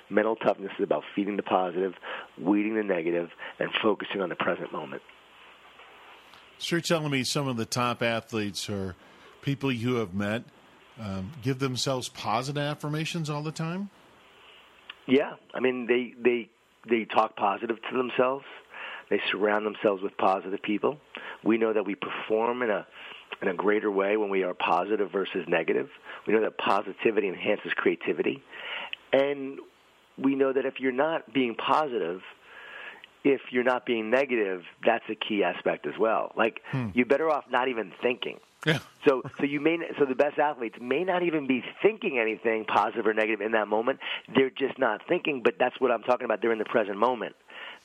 Mental 0.10 0.36
toughness 0.36 0.72
is 0.78 0.84
about 0.84 1.04
feeding 1.16 1.38
the 1.38 1.44
positive, 1.44 1.94
weeding 2.38 2.76
the 2.76 2.84
negative, 2.84 3.30
and 3.60 3.70
focusing 3.82 4.22
on 4.22 4.28
the 4.28 4.36
present 4.36 4.74
moment. 4.74 5.02
So 6.58 6.76
you're 6.76 6.82
telling 6.82 7.12
me 7.12 7.24
some 7.24 7.48
of 7.48 7.56
the 7.56 7.66
top 7.66 8.04
athletes 8.04 8.70
are– 8.70 8.96
people 9.46 9.72
you 9.72 9.96
have 9.96 10.14
met 10.14 10.44
um, 11.00 11.32
give 11.44 11.60
themselves 11.60 12.10
positive 12.10 12.62
affirmations 12.62 13.30
all 13.30 13.44
the 13.44 13.52
time? 13.52 13.90
Yeah, 15.08 15.34
I 15.54 15.60
mean 15.60 15.88
they 15.88 16.14
they 16.22 16.50
they 16.90 17.06
talk 17.06 17.36
positive 17.38 17.78
to 17.90 17.98
themselves. 17.98 18.44
They 19.10 19.22
surround 19.32 19.66
themselves 19.66 20.02
with 20.02 20.18
positive 20.18 20.62
people. 20.64 20.98
We 21.44 21.60
know 21.60 21.74
that 21.74 21.86
we 21.86 21.96
perform 21.96 22.64
in 22.64 22.72
a 22.72 22.88
in 23.42 23.48
a 23.50 23.54
greater 23.54 23.92
way 23.92 24.18
when 24.18 24.30
we 24.30 24.44
are 24.44 24.56
positive 24.56 25.12
versus 25.12 25.46
negative. 25.48 25.90
We 26.26 26.34
know 26.34 26.42
that 26.42 26.58
positivity 26.58 27.28
enhances 27.28 27.72
creativity, 27.76 28.42
and 29.14 29.60
we 30.18 30.34
know 30.36 30.54
that 30.54 30.66
if 30.66 30.80
you're 30.80 30.92
not 30.92 31.32
being 31.34 31.56
positive, 31.56 32.22
if 33.24 33.42
you're 33.52 33.64
not 33.64 33.86
being 33.86 34.10
negative, 34.10 34.64
that's 34.84 35.06
a 35.10 35.16
key 35.16 35.44
aspect 35.44 35.86
as 35.86 35.94
well. 36.00 36.32
Like 36.36 36.62
hmm. 36.72 36.90
you're 36.96 37.06
better 37.06 37.30
off 37.30 37.44
not 37.52 37.68
even 37.68 37.92
thinking. 38.02 38.40
Yeah. 38.66 38.80
So, 39.08 39.22
so 39.38 39.44
you 39.44 39.60
may 39.60 39.78
so 40.00 40.06
the 40.06 40.16
best 40.16 40.40
athletes 40.40 40.78
may 40.82 41.04
not 41.04 41.22
even 41.22 41.46
be 41.46 41.64
thinking 41.84 42.18
anything 42.18 42.66
positive 42.66 43.06
or 43.06 43.14
negative 43.14 43.42
in 43.42 43.52
that 43.52 43.68
moment. 43.68 44.00
They're 44.34 44.50
just 44.50 44.80
not 44.80 45.02
thinking. 45.08 45.42
But 45.44 45.56
that's 45.60 45.80
what 45.80 45.92
I'm 45.92 46.02
talking 46.02 46.26
about. 46.26 46.42
They're 46.42 46.52
in 46.52 46.58
the 46.58 46.66
present 46.66 46.98
moment. 46.98 47.36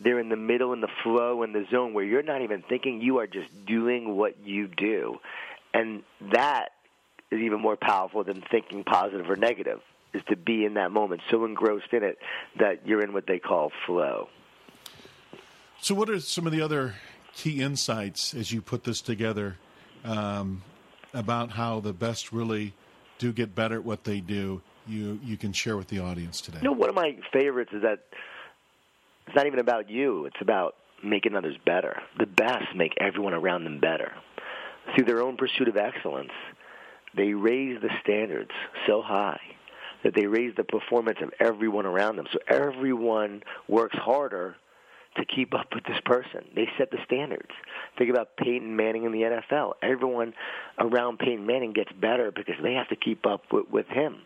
They're 0.01 0.19
in 0.19 0.31
the 0.31 0.37
middle, 0.37 0.73
in 0.73 0.81
the 0.81 0.89
flow, 1.03 1.43
in 1.43 1.53
the 1.53 1.67
zone 1.71 1.93
where 1.93 2.05
you're 2.05 2.23
not 2.23 2.41
even 2.41 2.63
thinking. 2.63 3.03
You 3.03 3.19
are 3.19 3.27
just 3.27 3.49
doing 3.67 4.17
what 4.17 4.39
you 4.43 4.67
do, 4.69 5.19
and 5.75 6.03
that 6.33 6.71
is 7.31 7.41
even 7.41 7.61
more 7.61 7.77
powerful 7.77 8.25
than 8.25 8.43
thinking 8.51 8.83
positive 8.83 9.31
or 9.31 9.37
negative. 9.37 9.81
Is 10.13 10.23
to 10.29 10.35
be 10.35 10.65
in 10.65 10.75
that 10.75 10.91
moment, 10.91 11.21
so 11.31 11.45
engrossed 11.45 11.93
in 11.93 12.03
it 12.03 12.19
that 12.59 12.85
you're 12.85 13.01
in 13.01 13.13
what 13.13 13.29
they 13.29 13.39
call 13.39 13.71
flow. 13.87 14.29
So, 15.81 15.95
what 15.95 16.11
are 16.11 16.19
some 16.19 16.47
of 16.47 16.53
the 16.53 16.63
other 16.63 16.95
key 17.33 17.63
insights 17.63 18.35
as 18.35 18.51
you 18.51 18.61
put 18.61 18.83
this 18.83 19.01
together? 19.01 19.57
Um, 20.05 20.63
about 21.13 21.51
how 21.51 21.81
the 21.81 21.93
best 21.93 22.33
really 22.33 22.75
do 23.19 23.33
get 23.33 23.55
better 23.55 23.77
at 23.77 23.85
what 23.85 24.05
they 24.05 24.21
do, 24.21 24.63
you 24.87 25.21
you 25.23 25.37
can 25.37 25.53
share 25.53 25.77
with 25.77 25.89
the 25.89 25.99
audience 25.99 26.41
today? 26.41 26.59
You 26.63 26.69
know, 26.69 26.77
one 26.77 26.89
of 26.89 26.95
my 26.95 27.17
favorites 27.33 27.71
is 27.73 27.83
that 27.83 28.05
it's 29.27 29.37
not 29.37 29.47
even 29.47 29.59
about 29.59 29.91
you; 29.91 30.27
it's 30.27 30.41
about 30.41 30.77
making 31.03 31.35
others 31.35 31.57
better. 31.65 32.01
The 32.19 32.27
best 32.27 32.75
make 32.75 32.95
everyone 33.01 33.35
around 33.35 33.65
them 33.65 33.81
better. 33.81 34.13
Through 34.95 35.05
their 35.05 35.23
own 35.23 35.37
pursuit 35.37 35.69
of 35.69 35.77
excellence, 35.77 36.33
they 37.17 37.35
raise 37.35 37.81
the 37.81 37.91
standards 38.03 38.51
so 38.87 39.03
high 39.03 39.41
that 40.03 40.15
they 40.15 40.27
raise 40.27 40.55
the 40.57 40.65
performance 40.65 41.19
of 41.23 41.31
everyone 41.39 41.87
around 41.87 42.17
them. 42.17 42.27
So 42.33 42.39
everyone 42.49 43.43
works 43.69 43.97
harder 43.97 44.57
to 45.17 45.25
keep 45.25 45.55
up 45.55 45.69
with 45.75 45.85
this 45.85 45.99
person. 46.05 46.45
They 46.55 46.69
set 46.79 46.91
the 46.91 46.99
standards. 47.05 47.51
Think 47.99 48.11
about 48.11 48.37
Peyton 48.37 48.77
Manning 48.77 49.05
in 49.05 49.13
the 49.13 49.23
NFL. 49.23 49.73
Everyone 49.83 50.35
around 50.79 51.19
Peyton 51.19 51.47
Manning 51.47 51.73
gets 51.73 51.91
better 51.93 52.31
because 52.31 52.57
they 52.63 52.75
have 52.75 52.89
to 52.89 52.97
keep 52.97 53.27
up 53.27 53.43
with, 53.53 53.69
with 53.71 53.87
him. 53.87 54.19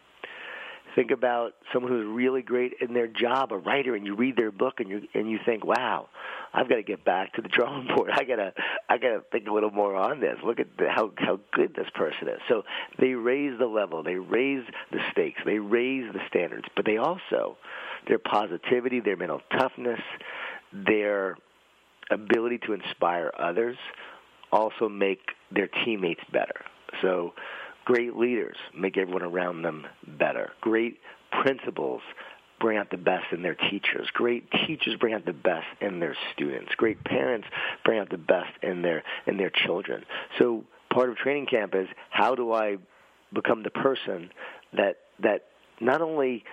Think 0.95 1.11
about 1.11 1.55
someone 1.73 1.91
who's 1.91 2.07
really 2.07 2.43
great 2.43 2.75
in 2.81 2.95
their 2.95 3.09
job, 3.09 3.53
a 3.53 3.59
writer, 3.59 3.97
and 3.97 4.07
you 4.07 4.15
read 4.15 4.37
their 4.37 4.53
book 4.53 4.79
and 4.79 4.89
you 4.89 5.03
and 5.13 5.29
you 5.29 5.41
think, 5.45 5.65
"Wow, 5.65 6.09
I've 6.53 6.69
got 6.69 6.77
to 6.77 6.85
get 6.85 7.05
back 7.05 7.33
to 7.33 7.43
the 7.43 7.49
drawing 7.49 7.89
board. 7.89 8.11
I 8.15 8.23
gotta 8.23 8.53
I 8.89 8.99
gotta 8.99 9.25
think 9.33 9.49
a 9.49 9.53
little 9.53 9.73
more 9.73 9.97
on 9.97 10.21
this. 10.21 10.37
Look 10.45 10.61
at 10.61 10.69
the, 10.79 10.89
how 10.89 11.11
how 11.17 11.41
good 11.51 11.75
this 11.75 11.89
person 11.97 12.29
is." 12.29 12.39
So 12.49 12.63
they 13.01 13.15
raise 13.15 13.59
the 13.59 13.67
level, 13.67 14.05
they 14.05 14.15
raise 14.15 14.65
the 14.93 15.01
stakes, 15.11 15.41
they 15.45 15.59
raise 15.59 16.13
the 16.13 16.21
standards, 16.29 16.67
but 16.77 16.85
they 16.85 16.99
also 16.99 17.57
their 18.07 18.19
positivity, 18.19 19.01
their 19.01 19.17
mental 19.17 19.41
toughness, 19.59 20.01
their 20.75 21.37
ability 22.11 22.59
to 22.67 22.73
inspire 22.73 23.33
others 23.39 23.77
also 24.53 24.89
make 24.89 25.21
their 25.51 25.69
teammates 25.85 26.23
better. 26.33 26.65
So 27.03 27.35
great 27.85 28.17
leaders 28.17 28.57
make 28.77 28.97
everyone 28.97 29.23
around 29.23 29.63
them 29.63 29.87
better. 30.07 30.53
Great 30.61 30.99
principals 31.43 32.03
bring 32.61 32.79
out 32.79 32.91
the 32.91 32.97
best 32.97 33.27
in 33.33 33.43
their 33.43 33.55
teachers. 33.55 34.09
Great 34.13 34.51
teachers 34.67 34.97
bring 34.99 35.15
out 35.15 35.27
the 35.27 35.33
best 35.33 35.67
in 35.81 36.01
their 36.01 36.17
students. 36.33 36.75
Great 36.77 37.03
parents 37.05 37.47
bring 37.85 37.99
out 37.99 38.11
the 38.11 38.19
best 38.19 38.53
in 38.63 38.83
their 38.83 39.03
in 39.27 39.37
their 39.37 39.51
children. 39.51 40.05
So 40.39 40.65
part 40.91 41.11
of 41.11 41.17
training 41.17 41.47
camp 41.47 41.75
is 41.75 41.89
how 42.11 42.35
do 42.35 42.53
I 42.53 42.77
become 43.33 43.65
the 43.65 43.71
person 43.71 44.31
that 44.73 44.99
that 45.21 45.47
not 45.81 46.01
only 46.01 46.45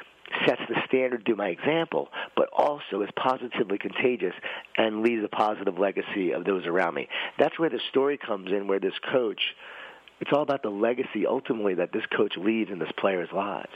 sets 0.47 0.61
the 0.67 0.75
standard 0.87 1.25
through 1.25 1.35
my 1.35 1.49
example, 1.49 2.09
but 2.35 2.49
also 2.53 3.01
is 3.01 3.09
positively 3.15 3.77
contagious 3.77 4.33
and 4.77 5.01
leaves 5.01 5.23
a 5.23 5.27
positive 5.27 5.77
legacy 5.77 6.31
of 6.31 6.45
those 6.45 6.65
around 6.65 6.93
me. 6.93 7.07
That's 7.39 7.57
where 7.59 7.69
the 7.69 7.79
story 7.89 8.17
comes 8.17 8.49
in, 8.51 8.67
where 8.67 8.79
this 8.79 8.93
coach, 9.11 9.41
it's 10.19 10.31
all 10.33 10.43
about 10.43 10.63
the 10.63 10.69
legacy 10.69 11.25
ultimately 11.27 11.75
that 11.75 11.91
this 11.91 12.05
coach 12.15 12.33
leaves 12.37 12.71
in 12.71 12.79
this 12.79 12.91
player's 12.97 13.29
lives. 13.33 13.71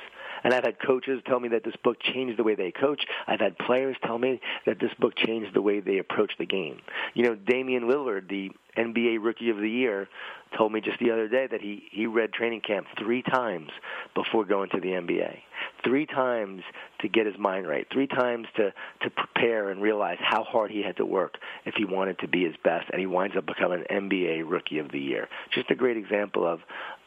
And 0.45 0.53
I've 0.53 0.63
had 0.63 0.79
coaches 0.79 1.23
tell 1.25 1.39
me 1.39 1.49
that 1.49 1.63
this 1.63 1.75
book 1.83 1.97
changed 2.13 2.37
the 2.37 2.43
way 2.43 2.53
they 2.53 2.71
coach. 2.71 3.03
I've 3.25 3.39
had 3.39 3.57
players 3.57 3.97
tell 4.05 4.19
me 4.19 4.39
that 4.67 4.79
this 4.79 4.91
book 4.99 5.15
changed 5.15 5.55
the 5.55 5.61
way 5.61 5.79
they 5.79 5.97
approach 5.97 6.33
the 6.37 6.45
game. 6.45 6.81
You 7.15 7.23
know, 7.23 7.35
Damian 7.35 7.89
Lillard, 7.89 8.29
the 8.29 8.51
NBA 8.77 9.17
Rookie 9.23 9.49
of 9.49 9.57
the 9.57 9.67
Year, 9.69 10.07
told 10.55 10.71
me 10.71 10.81
just 10.81 10.99
the 10.99 11.09
other 11.09 11.27
day 11.27 11.47
that 11.49 11.61
he 11.61 11.85
he 11.91 12.05
read 12.05 12.31
Training 12.31 12.61
Camp 12.61 12.85
three 12.99 13.23
times 13.23 13.71
before 14.13 14.45
going 14.45 14.69
to 14.69 14.79
the 14.79 14.89
NBA. 14.89 15.39
Three 15.83 16.05
times 16.05 16.61
to 17.01 17.07
get 17.07 17.25
his 17.25 17.39
mind 17.39 17.67
right. 17.67 17.87
Three 17.91 18.07
times 18.07 18.45
to 18.57 18.71
to 19.01 19.09
prepare 19.09 19.71
and 19.71 19.81
realize 19.81 20.19
how 20.21 20.43
hard 20.43 20.69
he 20.69 20.83
had 20.83 20.97
to 20.97 21.05
work 21.07 21.39
if 21.65 21.73
he 21.73 21.85
wanted 21.85 22.19
to 22.19 22.27
be 22.27 22.45
his 22.45 22.55
best. 22.63 22.87
And 22.91 22.99
he 22.99 23.07
winds 23.07 23.35
up 23.35 23.47
becoming 23.47 23.83
an 23.89 24.09
NBA 24.09 24.43
Rookie 24.45 24.77
of 24.77 24.91
the 24.91 24.99
Year. 24.99 25.27
Just 25.55 25.71
a 25.71 25.75
great 25.75 25.97
example 25.97 26.45
of 26.45 26.59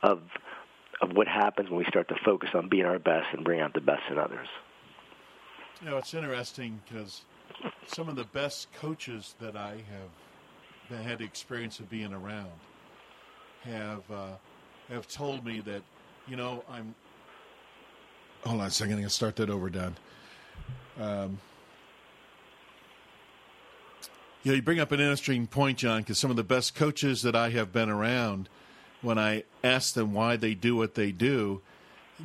of 0.03 0.23
of 1.01 1.13
what 1.13 1.29
happens 1.29 1.71
when 1.71 1.79
we 1.79 1.85
start 1.85 2.09
to 2.09 2.17
focus 2.25 2.51
on 2.55 2.69
being 2.69 2.85
our 2.85 2.99
best 2.99 3.29
and 3.33 3.45
bring 3.45 3.61
out 3.61 3.73
the 3.75 3.81
best 3.81 4.03
in 4.11 4.19
others. 4.19 4.49
You 5.81 5.91
know, 5.91 5.97
it's 5.99 6.13
interesting 6.13 6.81
because 6.85 7.23
some 7.87 8.09
of 8.09 8.17
the 8.17 8.25
best 8.25 8.73
coaches 8.73 9.35
that 9.41 9.57
I 9.57 9.77
have 10.91 11.01
had 11.03 11.19
the 11.19 11.25
experience 11.25 11.79
of 11.81 11.89
being 11.89 12.13
around 12.13 12.51
have 13.63 14.11
uh, 14.11 14.31
have 14.89 15.07
told 15.07 15.45
me 15.45 15.61
that, 15.61 15.83
you 16.27 16.37
know, 16.37 16.65
I'm. 16.69 16.95
Hold 18.45 18.61
on 18.61 18.67
a 18.67 18.71
second. 18.71 18.97
I'm 18.97 19.03
to 19.03 19.11
start 19.11 19.37
that 19.37 19.51
over, 19.51 19.69
Don. 19.69 19.97
Um, 20.99 21.39
you 24.43 24.53
know, 24.53 24.57
you 24.57 24.63
bring 24.63 24.81
up 24.81 24.93
an 24.93 25.01
interesting 25.01 25.47
point, 25.47 25.79
Jon, 25.79 26.01
because 26.01 26.19
some 26.19 26.31
of 26.31 26.37
the 26.37 26.45
best 26.45 26.75
coaches 26.75 27.23
that 27.23 27.37
I 27.37 27.51
have 27.51 27.73
been 27.73 27.91
around 27.91 28.49
when 29.03 29.19
I 29.19 29.45
ask 29.63 29.95
them 29.95 30.13
why 30.13 30.37
they 30.37 30.55
do 30.55 30.77
what 30.77 30.95
they 30.95 31.13
do, 31.13 31.61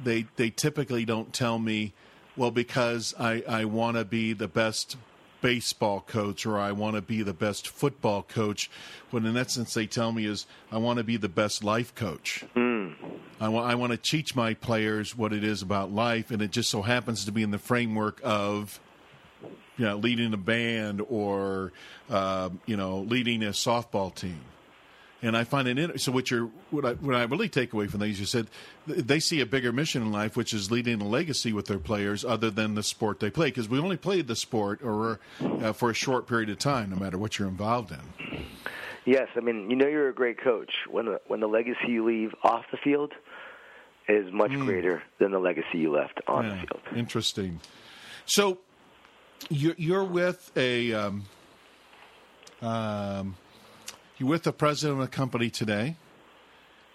they 0.03 0.25
they 0.35 0.49
typically 0.49 1.05
don't 1.05 1.33
tell 1.33 1.59
me, 1.59 1.93
well, 2.35 2.51
because 2.51 3.13
I, 3.19 3.43
I 3.47 3.65
want 3.65 3.97
to 3.97 4.05
be 4.05 4.33
the 4.33 4.47
best 4.47 4.97
baseball 5.41 5.99
coach 5.99 6.45
or 6.45 6.57
I 6.57 6.71
want 6.71 6.95
to 6.95 7.01
be 7.01 7.21
the 7.21 7.33
best 7.33 7.67
football 7.67 8.23
coach. 8.23 8.71
When 9.11 9.25
in 9.25 9.35
essence 9.35 9.73
they 9.73 9.85
tell 9.85 10.11
me 10.11 10.25
is 10.25 10.47
I 10.71 10.77
want 10.77 10.97
to 10.97 11.03
be 11.03 11.17
the 11.17 11.29
best 11.29 11.63
life 11.63 11.93
coach. 11.93 12.45
Mm. 12.55 12.95
I 13.39 13.49
want 13.49 13.69
I 13.69 13.75
want 13.75 13.91
to 13.91 13.97
teach 13.97 14.35
my 14.35 14.53
players 14.53 15.15
what 15.15 15.33
it 15.33 15.43
is 15.43 15.61
about 15.61 15.91
life, 15.91 16.31
and 16.31 16.41
it 16.41 16.51
just 16.51 16.69
so 16.69 16.81
happens 16.81 17.25
to 17.25 17.31
be 17.31 17.43
in 17.43 17.51
the 17.51 17.59
framework 17.59 18.19
of 18.23 18.79
you 19.77 19.85
know 19.85 19.97
leading 19.97 20.33
a 20.33 20.37
band 20.37 21.01
or 21.07 21.73
uh, 22.09 22.49
you 22.65 22.77
know 22.77 22.99
leading 22.99 23.43
a 23.43 23.49
softball 23.49 24.13
team. 24.13 24.41
And 25.23 25.37
I 25.37 25.45
find 25.45 25.67
it 25.69 25.79
interesting. 25.79 25.99
so. 25.99 26.11
What 26.11 26.29
you 26.29 26.51
what 26.69 26.85
I 26.85 26.93
what 26.93 27.15
I 27.15 27.23
really 27.23 27.47
take 27.47 27.71
away 27.71 27.87
from 27.87 28.01
these, 28.01 28.19
you 28.19 28.25
said 28.25 28.47
they 28.85 29.19
see 29.19 29.39
a 29.39 29.45
bigger 29.45 29.71
mission 29.71 30.01
in 30.01 30.11
life, 30.11 30.35
which 30.35 30.53
is 30.53 30.69
leading 30.69 31.01
a 31.01 31.07
legacy 31.07 31.53
with 31.53 31.65
their 31.65 31.79
players, 31.79 32.25
other 32.25 32.51
than 32.51 32.75
the 32.75 32.83
sport 32.83 33.21
they 33.21 33.29
play. 33.29 33.47
Because 33.47 33.69
we 33.69 33.79
only 33.79 33.95
played 33.95 34.27
the 34.27 34.35
sport 34.35 34.83
or 34.83 35.21
uh, 35.41 35.71
for 35.71 35.89
a 35.89 35.93
short 35.93 36.27
period 36.27 36.49
of 36.49 36.59
time, 36.59 36.89
no 36.89 36.97
matter 36.97 37.17
what 37.17 37.39
you're 37.39 37.47
involved 37.47 37.91
in. 37.91 38.45
Yes, 39.05 39.29
I 39.37 39.39
mean 39.39 39.69
you 39.69 39.77
know 39.77 39.87
you're 39.87 40.09
a 40.09 40.13
great 40.13 40.41
coach 40.43 40.71
when 40.89 41.05
the, 41.05 41.21
when 41.27 41.39
the 41.39 41.47
legacy 41.47 41.87
you 41.87 42.05
leave 42.05 42.35
off 42.43 42.65
the 42.69 42.77
field 42.77 43.13
is 44.09 44.31
much 44.33 44.51
mm. 44.51 44.65
greater 44.65 45.01
than 45.19 45.31
the 45.31 45.39
legacy 45.39 45.77
you 45.77 45.91
left 45.91 46.19
on 46.27 46.43
yeah, 46.43 46.51
the 46.51 46.57
field. 46.57 46.97
Interesting. 46.97 47.61
So 48.25 48.59
you're, 49.49 49.75
you're 49.77 50.03
with 50.03 50.51
a. 50.57 50.93
Um, 50.93 51.23
um, 52.61 53.35
you're 54.23 54.29
with 54.29 54.43
the 54.43 54.53
president 54.53 54.99
of 54.99 55.03
a 55.03 55.09
company 55.09 55.49
today. 55.49 55.97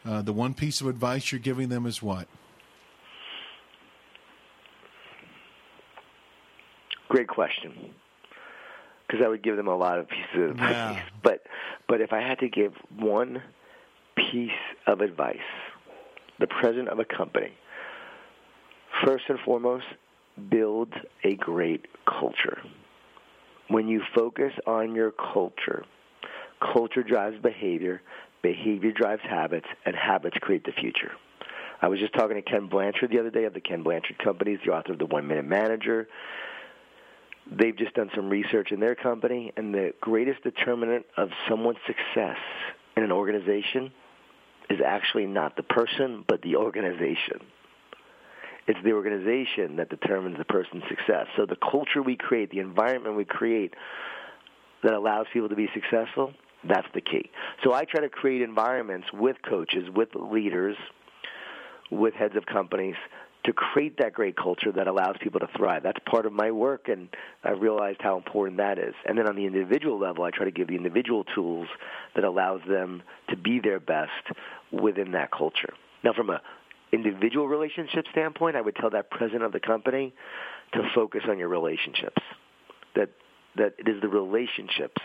Uh, 0.02 0.22
the 0.22 0.32
one 0.32 0.54
piece 0.54 0.80
of 0.80 0.86
advice 0.86 1.30
you're 1.30 1.38
giving 1.38 1.68
them 1.68 1.84
is 1.84 2.02
what? 2.02 2.26
Great 7.10 7.28
question. 7.28 7.92
Because 9.06 9.22
I 9.24 9.28
would 9.28 9.42
give 9.42 9.56
them 9.56 9.68
a 9.68 9.76
lot 9.76 9.98
of 9.98 10.08
pieces 10.08 10.36
of 10.36 10.50
advice, 10.52 10.72
yeah. 10.72 11.02
but 11.22 11.42
but 11.86 12.00
if 12.00 12.12
I 12.12 12.20
had 12.20 12.38
to 12.38 12.48
give 12.48 12.72
one 12.96 13.42
piece 14.16 14.50
of 14.86 15.00
advice, 15.00 15.36
the 16.38 16.46
president 16.46 16.88
of 16.88 16.98
a 16.98 17.04
company, 17.04 17.52
first 19.04 19.24
and 19.28 19.38
foremost, 19.44 19.86
build 20.50 20.94
a 21.24 21.34
great 21.36 21.86
culture. 22.06 22.58
When 23.68 23.86
you 23.86 24.02
focus 24.14 24.52
on 24.66 24.94
your 24.94 25.10
culture, 25.10 25.84
Culture 26.60 27.02
drives 27.02 27.40
behavior, 27.40 28.02
behavior 28.42 28.92
drives 28.92 29.22
habits, 29.22 29.66
and 29.84 29.94
habits 29.94 30.36
create 30.40 30.64
the 30.64 30.72
future. 30.72 31.12
I 31.80 31.88
was 31.88 32.00
just 32.00 32.12
talking 32.14 32.36
to 32.36 32.42
Ken 32.42 32.66
Blanchard 32.66 33.10
the 33.10 33.20
other 33.20 33.30
day 33.30 33.44
of 33.44 33.54
the 33.54 33.60
Ken 33.60 33.82
Blanchard 33.82 34.18
Company, 34.18 34.58
the 34.64 34.72
author 34.72 34.92
of 34.92 34.98
The 34.98 35.06
One 35.06 35.28
Minute 35.28 35.44
Manager. 35.44 36.08
They've 37.50 37.76
just 37.76 37.94
done 37.94 38.10
some 38.14 38.28
research 38.28 38.72
in 38.72 38.80
their 38.80 38.96
company, 38.96 39.52
and 39.56 39.72
the 39.72 39.94
greatest 40.00 40.42
determinant 40.42 41.06
of 41.16 41.30
someone's 41.48 41.78
success 41.86 42.38
in 42.96 43.04
an 43.04 43.12
organization 43.12 43.92
is 44.68 44.80
actually 44.84 45.26
not 45.26 45.56
the 45.56 45.62
person, 45.62 46.24
but 46.26 46.42
the 46.42 46.56
organization. 46.56 47.40
It's 48.66 48.78
the 48.84 48.92
organization 48.92 49.76
that 49.76 49.88
determines 49.88 50.36
the 50.36 50.44
person's 50.44 50.82
success. 50.88 51.26
So 51.36 51.46
the 51.46 51.56
culture 51.56 52.02
we 52.02 52.16
create, 52.16 52.50
the 52.50 52.58
environment 52.58 53.16
we 53.16 53.24
create 53.24 53.72
that 54.82 54.92
allows 54.92 55.26
people 55.32 55.48
to 55.48 55.56
be 55.56 55.70
successful, 55.72 56.34
that's 56.66 56.88
the 56.94 57.00
key. 57.00 57.30
So 57.62 57.72
I 57.72 57.84
try 57.84 58.00
to 58.00 58.08
create 58.08 58.42
environments 58.42 59.08
with 59.12 59.36
coaches, 59.48 59.88
with 59.94 60.08
leaders, 60.14 60.76
with 61.90 62.14
heads 62.14 62.36
of 62.36 62.46
companies 62.46 62.96
to 63.44 63.52
create 63.52 63.96
that 63.98 64.12
great 64.12 64.36
culture 64.36 64.72
that 64.72 64.88
allows 64.88 65.16
people 65.22 65.40
to 65.40 65.48
thrive. 65.56 65.82
That's 65.82 65.98
part 66.10 66.26
of 66.26 66.32
my 66.32 66.50
work, 66.50 66.88
and 66.88 67.08
I've 67.44 67.60
realized 67.60 67.98
how 68.00 68.16
important 68.16 68.58
that 68.58 68.78
is. 68.78 68.94
And 69.06 69.16
then 69.16 69.28
on 69.28 69.36
the 69.36 69.46
individual 69.46 69.98
level, 69.98 70.24
I 70.24 70.30
try 70.30 70.44
to 70.44 70.50
give 70.50 70.68
the 70.68 70.74
individual 70.74 71.24
tools 71.34 71.68
that 72.14 72.24
allows 72.24 72.60
them 72.68 73.02
to 73.30 73.36
be 73.36 73.60
their 73.60 73.80
best 73.80 74.10
within 74.72 75.12
that 75.12 75.30
culture. 75.30 75.72
Now, 76.02 76.12
from 76.12 76.30
a 76.30 76.40
individual 76.92 77.48
relationship 77.48 78.06
standpoint, 78.10 78.56
I 78.56 78.60
would 78.60 78.76
tell 78.76 78.90
that 78.90 79.10
president 79.10 79.44
of 79.44 79.52
the 79.52 79.60
company 79.60 80.12
to 80.72 80.82
focus 80.94 81.22
on 81.28 81.38
your 81.38 81.48
relationships. 81.48 82.20
That 82.96 83.10
that 83.56 83.74
it 83.78 83.88
is 83.88 84.00
the 84.02 84.08
relationships 84.08 85.00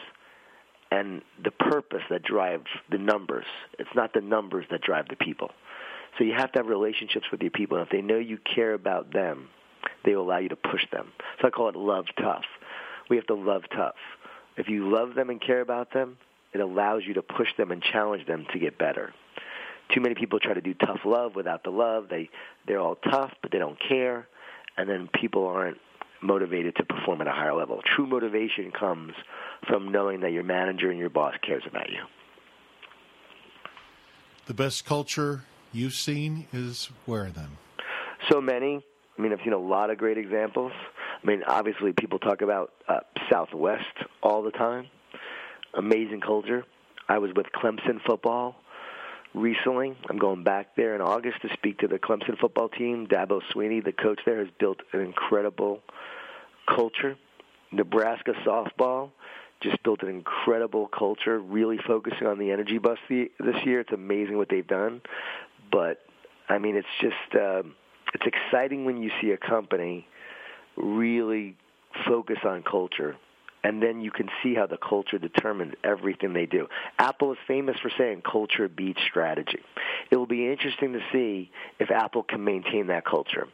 and 0.94 1.24
the 1.44 1.50
purpose 1.50 2.04
that 2.12 2.22
drives 2.22 2.68
the 2.92 3.00
numbers. 3.00 3.46
It's 3.80 3.90
not 3.96 4.14
the 4.14 4.22
numbers 4.22 4.66
that 4.70 4.82
drive 4.82 5.08
the 5.10 5.16
people. 5.16 5.50
So 6.18 6.24
you 6.24 6.34
have 6.38 6.52
to 6.52 6.60
have 6.60 6.68
relationships 6.68 7.26
with 7.32 7.42
your 7.42 7.50
people. 7.50 7.78
And 7.78 7.88
if 7.88 7.92
they 7.92 8.02
know 8.02 8.20
you 8.20 8.38
care 8.38 8.74
about 8.74 9.12
them, 9.12 9.50
they 10.06 10.16
will 10.16 10.24
allow 10.24 10.38
you 10.38 10.50
to 10.50 10.56
push 10.56 10.86
them. 10.92 11.12
So 11.42 11.48
I 11.48 11.50
call 11.50 11.70
it 11.70 11.76
love 11.76 12.06
tough. 12.22 12.46
We 13.10 13.16
have 13.16 13.26
to 13.28 13.34
love 13.34 13.64
tough. 13.76 13.96
If 14.56 14.70
you 14.70 14.92
love 14.92 15.16
them 15.16 15.32
and 15.32 15.42
care 15.42 15.62
about 15.62 15.92
them, 15.94 16.18
it 16.54 16.60
allows 16.60 17.02
you 17.08 17.16
to 17.16 17.24
push 17.24 17.50
them 17.58 17.72
and 17.72 17.82
challenge 17.82 18.28
them 18.28 18.46
to 18.54 18.60
get 18.60 18.78
better. 18.78 19.14
Too 19.94 20.02
many 20.02 20.14
people 20.14 20.40
try 20.40 20.54
to 20.54 20.62
do 20.62 20.76
tough 20.76 21.00
love 21.06 21.36
without 21.36 21.64
the 21.64 21.72
love. 21.72 22.08
They 22.10 22.30
they're 22.68 22.80
all 22.80 22.96
tough, 22.96 23.32
but 23.42 23.52
they 23.52 23.58
don't 23.58 23.80
care, 23.80 24.28
and 24.78 24.88
then 24.88 25.10
people 25.12 25.48
aren't 25.48 25.80
motivated 26.24 26.76
to 26.78 26.84
perform 26.84 27.22
at 27.22 27.28
a 27.28 27.32
higher 27.32 27.54
level. 27.54 27.82
True 27.96 28.08
motivation 28.08 28.72
comes 28.72 29.14
from 29.68 29.92
knowing 29.92 30.22
that 30.22 30.32
your 30.32 30.44
manager 30.44 30.90
and 30.90 31.00
your 31.00 31.10
boss 31.10 31.34
cares 31.46 31.64
about 31.68 31.90
you. 31.90 32.02
The 34.46 34.54
best 34.54 34.86
culture 34.86 35.44
you've 35.72 35.94
seen 35.94 36.48
is 36.52 36.90
where 37.06 37.30
then? 37.30 37.58
So 38.30 38.42
many. 38.42 38.84
I 39.18 39.22
mean, 39.22 39.32
I've 39.32 39.40
seen 39.44 39.54
a 39.54 39.58
lot 39.58 39.90
of 39.90 39.98
great 39.98 40.18
examples. 40.18 40.72
I 41.24 41.28
mean, 41.28 41.44
obviously, 41.48 41.94
people 41.94 42.20
talk 42.20 42.42
about 42.42 42.74
uh, 42.88 43.00
Southwest 43.32 43.84
all 44.22 44.44
the 44.44 44.52
time. 44.52 44.88
Amazing 45.74 46.22
culture. 46.22 46.66
I 47.08 47.20
was 47.20 47.32
with 47.36 47.48
Clemson 47.56 48.02
football 48.06 48.56
recently. 49.34 49.96
I'm 50.10 50.18
going 50.18 50.44
back 50.44 50.76
there 50.76 50.96
in 50.96 51.02
August 51.02 51.42
to 51.42 51.50
speak 51.54 51.80
to 51.80 51.88
the 51.88 52.00
Clemson 52.00 52.38
football 52.40 52.70
team. 52.70 53.08
Dabo 53.08 53.42
Swinney, 53.54 53.84
the 53.84 53.92
coach 53.92 54.20
there, 54.26 54.40
has 54.40 54.50
built 54.60 54.80
an 54.94 55.02
incredible 55.02 55.82
culture. 56.68 57.18
Nebraska 57.72 58.34
softball 58.46 59.10
just 59.62 59.82
built 59.84 60.04
an 60.04 60.10
incredible 60.10 60.88
culture, 60.88 61.40
really 61.40 61.78
focusing 61.88 62.28
on 62.28 62.38
the 62.38 62.52
energy 62.52 62.78
bus 62.78 62.98
this 63.10 63.56
year. 63.66 63.80
It's 63.80 63.94
amazing 63.94 64.38
what 64.38 64.50
they've 64.50 64.68
done, 64.68 65.02
but 65.72 66.00
I 66.50 66.58
mean, 66.58 66.76
it's 66.76 66.88
just 67.00 67.36
uh, 67.36 67.64
it's 68.14 68.26
exciting 68.26 68.86
when 68.86 69.02
you 69.02 69.10
see 69.22 69.32
a 69.32 69.38
company 69.38 70.08
really 70.76 71.56
focus 72.06 72.40
on 72.44 72.64
culture 72.64 73.16
and 73.64 73.82
then 73.82 74.02
you 74.02 74.12
can 74.12 74.28
see 74.42 74.54
how 74.54 74.68
the 74.68 74.78
culture 74.78 75.18
determines 75.18 75.74
everything 75.84 76.34
they 76.34 76.46
do. 76.46 76.68
Apple 77.00 77.32
is 77.32 77.38
famous 77.48 77.78
for 77.82 77.90
saying 77.98 78.22
culture 78.30 78.68
beats 78.68 79.00
strategy. 79.10 79.60
It 80.12 80.18
will 80.18 80.28
be 80.28 80.52
interesting 80.52 80.94
to 80.94 81.00
see 81.12 81.50
if 81.80 81.90
Apple 81.90 82.24
can 82.24 82.44
maintain 82.44 82.88
that 82.88 83.06
culture. 83.06 83.48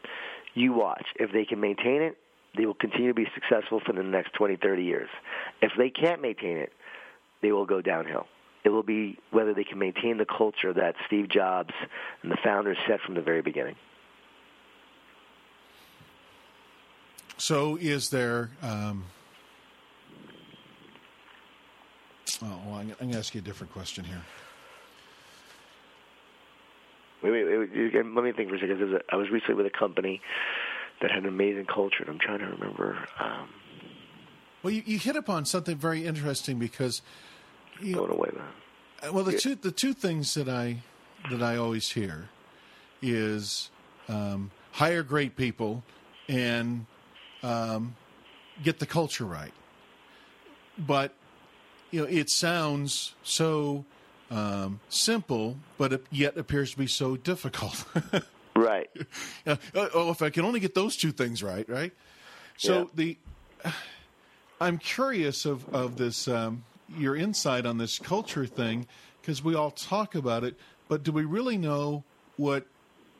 You 0.55 0.73
watch. 0.73 1.05
If 1.15 1.31
they 1.31 1.45
can 1.45 1.59
maintain 1.59 2.01
it, 2.01 2.17
they 2.57 2.65
will 2.65 2.73
continue 2.73 3.09
to 3.09 3.13
be 3.13 3.27
successful 3.33 3.79
for 3.85 3.93
the 3.93 4.03
next 4.03 4.33
20, 4.33 4.57
30 4.57 4.83
years. 4.83 5.09
If 5.61 5.71
they 5.77 5.89
can't 5.89 6.21
maintain 6.21 6.57
it, 6.57 6.73
they 7.41 7.51
will 7.51 7.65
go 7.65 7.81
downhill. 7.81 8.27
It 8.63 8.69
will 8.69 8.83
be 8.83 9.17
whether 9.31 9.53
they 9.53 9.63
can 9.63 9.79
maintain 9.79 10.17
the 10.17 10.25
culture 10.25 10.73
that 10.73 10.95
Steve 11.07 11.29
Jobs 11.29 11.73
and 12.21 12.31
the 12.31 12.37
founders 12.43 12.77
set 12.87 12.99
from 13.01 13.15
the 13.15 13.21
very 13.21 13.41
beginning. 13.41 13.75
So, 17.37 17.77
is 17.77 18.09
there? 18.09 18.51
Um, 18.61 19.05
oh, 22.43 22.59
well, 22.65 22.75
I'm 22.75 22.89
going 22.99 23.11
to 23.11 23.17
ask 23.17 23.33
you 23.33 23.39
a 23.39 23.43
different 23.43 23.71
question 23.71 24.03
here. 24.03 24.21
Wait, 27.23 27.31
wait, 27.31 27.45
wait, 27.45 27.93
let 27.93 28.23
me 28.23 28.31
think 28.33 28.49
for 28.49 28.55
a 28.55 28.59
second. 28.59 29.01
I 29.09 29.15
was 29.15 29.29
recently 29.29 29.55
with 29.55 29.65
a 29.65 29.77
company 29.77 30.21
that 31.01 31.11
had 31.11 31.23
an 31.23 31.29
amazing 31.29 31.65
culture. 31.65 32.01
And 32.01 32.09
I'm 32.09 32.19
trying 32.19 32.39
to 32.39 32.47
remember. 32.47 32.97
Um, 33.19 33.49
well, 34.63 34.73
you, 34.73 34.83
you 34.85 34.99
hit 34.99 35.15
upon 35.15 35.45
something 35.45 35.77
very 35.77 36.05
interesting 36.05 36.59
because 36.59 37.01
you, 37.81 37.95
going 37.95 38.11
away, 38.11 38.29
man. 38.33 39.13
Well, 39.13 39.23
the 39.23 39.33
yeah. 39.33 39.39
two 39.39 39.55
the 39.55 39.71
two 39.71 39.93
things 39.93 40.33
that 40.33 40.49
I 40.49 40.77
that 41.29 41.41
I 41.41 41.55
always 41.55 41.89
hear 41.89 42.29
is 43.01 43.69
um, 44.07 44.51
hire 44.71 45.03
great 45.03 45.35
people 45.35 45.83
and 46.27 46.85
um, 47.43 47.95
get 48.63 48.79
the 48.79 48.85
culture 48.85 49.25
right. 49.25 49.53
But 50.77 51.13
you 51.91 52.01
know, 52.01 52.07
it 52.07 52.29
sounds 52.29 53.15
so 53.23 53.85
um, 54.29 54.79
simple, 54.89 55.57
but 55.77 55.93
it 55.93 56.05
yet 56.11 56.37
appears 56.37 56.71
to 56.71 56.77
be 56.77 56.87
so 56.87 57.15
difficult. 57.15 57.85
Right. 58.59 58.89
Uh, 59.47 59.55
oh, 59.73 60.11
if 60.11 60.21
I 60.21 60.29
can 60.29 60.45
only 60.45 60.59
get 60.59 60.75
those 60.75 60.95
two 60.95 61.11
things 61.11 61.41
right, 61.41 61.67
right? 61.67 61.91
So 62.57 62.79
yeah. 62.79 62.85
the, 62.93 63.17
I'm 64.61 64.77
curious 64.77 65.45
of 65.45 65.67
of 65.73 65.97
this 65.97 66.27
um, 66.27 66.65
your 66.95 67.15
insight 67.15 67.65
on 67.65 67.77
this 67.77 67.97
culture 67.97 68.45
thing 68.45 68.85
because 69.21 69.43
we 69.43 69.55
all 69.55 69.71
talk 69.71 70.13
about 70.13 70.43
it, 70.43 70.55
but 70.87 71.03
do 71.03 71.11
we 71.11 71.23
really 71.23 71.57
know 71.57 72.03
what 72.37 72.67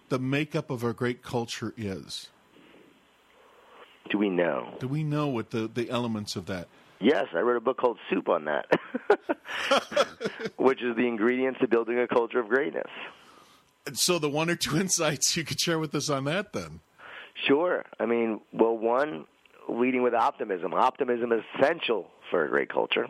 the 0.09 0.19
makeup 0.19 0.69
of 0.69 0.83
our 0.83 0.93
great 0.93 1.23
culture 1.23 1.73
is? 1.77 2.29
Do 4.09 4.17
we 4.17 4.29
know? 4.29 4.75
Do 4.79 4.87
we 4.87 5.03
know 5.03 5.27
what 5.27 5.49
the 5.49 5.67
the 5.67 5.89
elements 5.89 6.35
of 6.35 6.45
that? 6.47 6.67
Yes, 6.99 7.27
I 7.33 7.39
wrote 7.39 7.57
a 7.57 7.61
book 7.61 7.77
called 7.77 7.97
Soup 8.09 8.27
on 8.27 8.45
that, 8.45 8.65
which 10.57 10.83
is 10.83 10.95
the 10.95 11.07
ingredients 11.07 11.59
to 11.61 11.67
building 11.67 11.97
a 11.97 12.07
culture 12.07 12.39
of 12.39 12.49
greatness 12.49 12.91
so 13.97 14.19
the 14.19 14.29
one 14.29 14.49
or 14.49 14.55
two 14.55 14.77
insights 14.79 15.35
you 15.35 15.43
could 15.43 15.59
share 15.59 15.79
with 15.79 15.93
us 15.95 16.09
on 16.09 16.25
that 16.25 16.53
then. 16.53 16.81
Sure. 17.47 17.85
I 17.99 18.05
mean, 18.05 18.41
well, 18.51 18.77
one, 18.77 19.25
leading 19.67 20.01
with 20.01 20.13
optimism. 20.13 20.73
Optimism 20.73 21.31
is 21.31 21.41
essential 21.55 22.09
for 22.29 22.43
a 22.43 22.49
great 22.49 22.71
culture. 22.71 23.07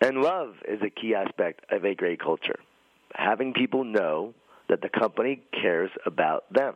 And 0.00 0.18
love 0.18 0.56
is 0.68 0.80
a 0.82 0.90
key 0.90 1.14
aspect 1.14 1.64
of 1.70 1.84
a 1.84 1.94
great 1.94 2.20
culture. 2.20 2.58
Having 3.14 3.54
people 3.54 3.84
know 3.84 4.34
that 4.68 4.82
the 4.82 4.88
company 4.88 5.42
cares 5.52 5.90
about 6.04 6.52
them. 6.52 6.74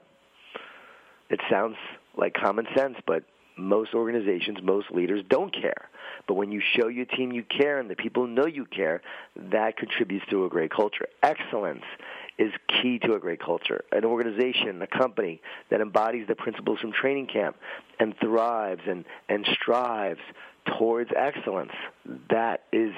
It 1.31 1.41
sounds 1.51 1.77
like 2.17 2.35
common 2.35 2.67
sense, 2.77 2.97
but 3.07 3.25
most 3.57 3.93
organizations, 3.93 4.59
most 4.63 4.91
leaders 4.91 5.25
don't 5.29 5.53
care. 5.53 5.89
But 6.27 6.35
when 6.35 6.53
you 6.53 6.61
show 6.61 6.89
your 6.89 7.07
team 7.07 7.33
you 7.33 7.43
care 7.43 7.79
and 7.79 7.91
the 7.91 7.97
people 7.97 8.27
know 8.27 8.47
you 8.47 8.65
care, 8.65 9.03
that 9.37 9.77
contributes 9.77 10.25
to 10.31 10.45
a 10.45 10.49
great 10.49 10.71
culture. 10.71 11.07
Excellence 11.23 11.85
is 12.39 12.53
key 12.69 12.99
to 13.01 13.15
a 13.15 13.19
great 13.19 13.41
culture. 13.41 13.85
An 13.93 14.05
organization, 14.05 14.81
a 14.83 14.87
company 14.87 15.41
that 15.71 15.81
embodies 15.81 16.27
the 16.29 16.37
principles 16.37 16.79
from 16.79 16.93
training 16.93 17.27
camp 17.27 17.57
and 17.99 18.15
thrives 18.21 18.83
and, 18.87 19.05
and 19.29 19.47
strives 19.61 20.21
towards 20.79 21.11
excellence, 21.17 21.73
that 22.31 22.65
is 22.73 22.93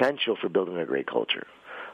essential 0.00 0.36
for 0.40 0.48
building 0.48 0.78
a 0.78 0.86
great 0.86 1.06
culture. 1.06 1.46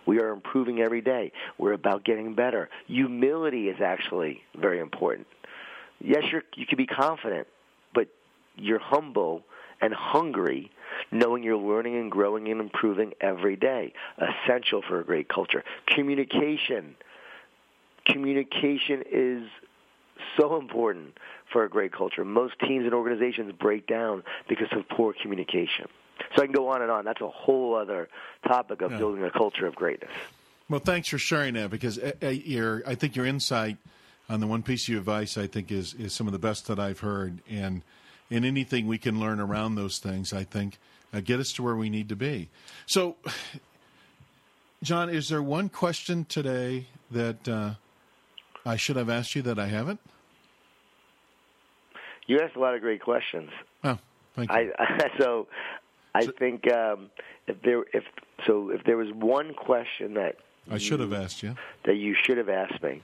We 0.07 0.21
are 0.21 0.31
improving 0.31 0.81
every 0.81 1.01
day. 1.01 1.33
We're 1.59 1.73
about 1.73 2.05
getting 2.05 2.35
better. 2.35 2.69
Humility 2.87 3.69
is 3.69 3.81
actually 3.81 4.43
very 4.55 4.79
important. 4.79 5.27
Yes, 6.01 6.25
you 6.57 6.67
can 6.67 6.77
be 6.77 6.87
confident, 6.87 7.47
but 7.95 8.09
you're 8.57 8.79
humble 8.79 9.43
and 9.81 9.95
hungry, 9.95 10.71
knowing 11.11 11.43
you're 11.43 11.57
learning 11.57 11.97
and 11.97 12.11
growing 12.11 12.49
and 12.49 12.61
improving 12.61 13.13
every 13.21 13.57
day. 13.57 13.93
Essential 14.19 14.83
for 14.83 15.01
a 15.01 15.05
great 15.05 15.29
culture. 15.29 15.65
Communication. 15.87 16.97
Communication 18.07 19.03
is 19.11 19.49
so 20.37 20.57
important 20.57 21.17
for 21.53 21.65
a 21.65 21.69
great 21.69 21.93
culture. 21.93 22.25
Most 22.25 22.59
teams 22.61 22.85
and 22.85 22.95
organizations 22.95 23.53
break 23.53 23.87
down 23.87 24.23
because 24.49 24.69
of 24.73 24.89
poor 24.89 25.15
communication. 25.21 25.87
So 26.37 26.43
I 26.43 26.47
can 26.47 26.55
go 26.55 26.69
on 26.69 26.83
and 26.83 26.91
on. 26.91 27.05
That's 27.05 27.21
a 27.21 27.29
whole 27.29 27.75
other 27.75 28.09
topic 28.47 28.83
of 28.83 28.93
yeah. 28.93 28.99
building 28.99 29.25
a 29.25 29.31
culture 29.31 29.67
of 29.67 29.75
greatness. 29.75 30.11
Well, 30.69 30.81
thanks 30.81 31.09
for 31.09 31.19
sharing 31.19 31.55
that 31.55 31.71
because 31.71 31.99
uh, 31.99 32.13
uh, 32.23 32.29
your, 32.29 32.83
I 32.87 32.95
think 32.95 33.17
your 33.17 33.27
insight 33.27 33.77
on 34.29 34.41
the 34.41 34.47
one 34.47 34.63
piece 34.63 34.89
of 34.89 34.97
advice 34.97 35.37
I 35.37 35.47
think 35.47 35.71
is, 35.71 35.95
is 35.95 36.13
some 36.13 36.27
of 36.27 36.33
the 36.33 36.39
best 36.39 36.67
that 36.69 36.79
I've 36.79 37.01
heard. 37.01 37.41
And 37.49 37.83
and 38.31 38.45
anything 38.45 38.87
we 38.87 38.99
can 38.99 39.21
learn 39.21 39.41
around 39.41 39.75
those 39.75 39.99
things, 39.99 40.33
I 40.33 40.45
think, 40.45 40.79
uh, 41.15 41.21
get 41.21 41.41
us 41.41 41.53
to 41.53 41.63
where 41.63 41.77
we 41.77 41.89
need 41.89 42.09
to 42.09 42.17
be. 42.17 42.51
So, 42.87 43.17
Jon, 44.83 45.09
is 45.09 45.29
there 45.29 45.43
one 45.43 45.69
question 45.69 46.25
today 46.25 46.87
that 47.11 47.49
uh, 47.49 47.75
I 48.67 48.77
should 48.77 48.97
have 48.97 49.09
asked 49.09 49.35
you 49.35 49.43
that 49.43 49.59
I 49.59 49.67
haven't? 49.67 50.01
You 52.27 52.41
asked 52.41 52.57
a 52.57 52.61
lot 52.61 52.75
of 52.75 52.81
great 52.81 53.03
questions. 53.03 53.51
Oh, 53.85 53.99
thank 54.35 54.51
you. 54.51 54.73
I, 54.79 55.11
so, 55.19 55.47
I 56.15 56.25
so, 56.25 56.33
think 56.39 56.71
um, 56.73 57.11
if 57.47 57.61
there 57.63 57.85
if 57.93 58.05
so 58.47 58.71
if 58.71 58.83
there 58.85 58.97
was 58.97 59.09
one 59.13 59.53
question 59.55 60.15
that 60.15 60.37
I 60.71 60.79
should 60.79 61.01
have 61.01 61.13
asked 61.13 61.43
you 61.43 61.55
that 61.85 61.97
you 61.97 62.17
should 62.25 62.39
have 62.39 62.49
asked 62.49 62.83
me, 62.83 63.03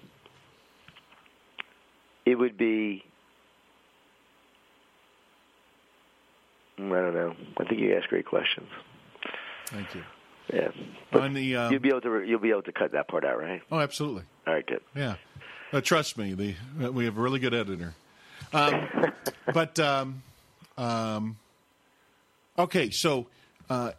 it 2.25 2.37
would 2.37 2.57
be 2.57 3.05
I 6.87 7.01
don't 7.01 7.15
know. 7.15 7.35
I 7.59 7.65
think 7.65 7.81
you 7.81 7.97
ask 7.97 8.09
great 8.09 8.27
questions. 8.27 8.69
Thank 9.67 9.95
you. 9.95 10.03
Yeah, 10.53 10.71
but 11.13 11.23
On 11.23 11.35
the, 11.35 11.57
um, 11.57 11.73
you'll 11.73 11.81
be 11.81 11.91
able 11.91 12.01
to 12.01 12.23
you'll 12.25 12.41
be 12.41 12.51
able 12.51 12.63
to 12.63 12.73
cut 12.73 12.93
that 12.93 13.07
part 13.07 13.25
out, 13.25 13.39
right? 13.39 13.63
Oh, 13.71 13.79
absolutely. 13.79 14.25
All 14.47 14.55
right, 14.55 14.67
good. 14.67 14.81
Yeah, 14.97 15.15
uh, 15.73 15.81
trust 15.81 16.19
me. 16.19 16.35
The 16.35 16.55
uh, 16.83 16.91
we 16.91 17.05
have 17.05 17.17
a 17.17 17.21
really 17.21 17.39
good 17.39 17.55
editor. 17.55 17.95
Um, 18.53 18.89
but 19.55 19.79
um, 19.79 20.23
um, 20.77 21.37
okay, 22.59 22.91
so 22.91 23.27
uh, 23.69 23.93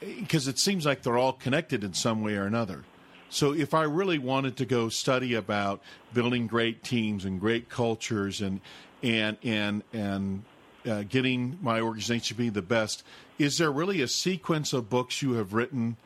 because 0.00 0.46
it 0.46 0.58
seems 0.58 0.84
like 0.86 1.02
they're 1.02 1.18
all 1.18 1.32
connected 1.32 1.82
in 1.82 1.94
some 1.94 2.22
way 2.22 2.36
or 2.36 2.44
another. 2.44 2.84
So, 3.28 3.52
if 3.52 3.74
I 3.74 3.82
really 3.82 4.18
wanted 4.18 4.56
to 4.58 4.64
go 4.64 4.88
study 4.88 5.34
about 5.34 5.82
building 6.14 6.46
great 6.46 6.82
teams 6.84 7.24
and 7.24 7.40
great 7.40 7.68
cultures 7.68 8.40
and 8.40 8.60
and 9.02 9.36
and 9.42 9.82
and 9.92 10.44
uh, 10.88 11.02
getting 11.08 11.58
my 11.60 11.80
organization 11.80 12.34
to 12.34 12.34
be 12.34 12.48
the 12.48 12.62
best, 12.62 13.02
is 13.38 13.58
there 13.58 13.70
really 13.70 14.00
a 14.02 14.08
sequence 14.08 14.72
of 14.72 14.88
books 14.88 15.20
you 15.22 15.32
have 15.32 15.52
written, 15.52 15.96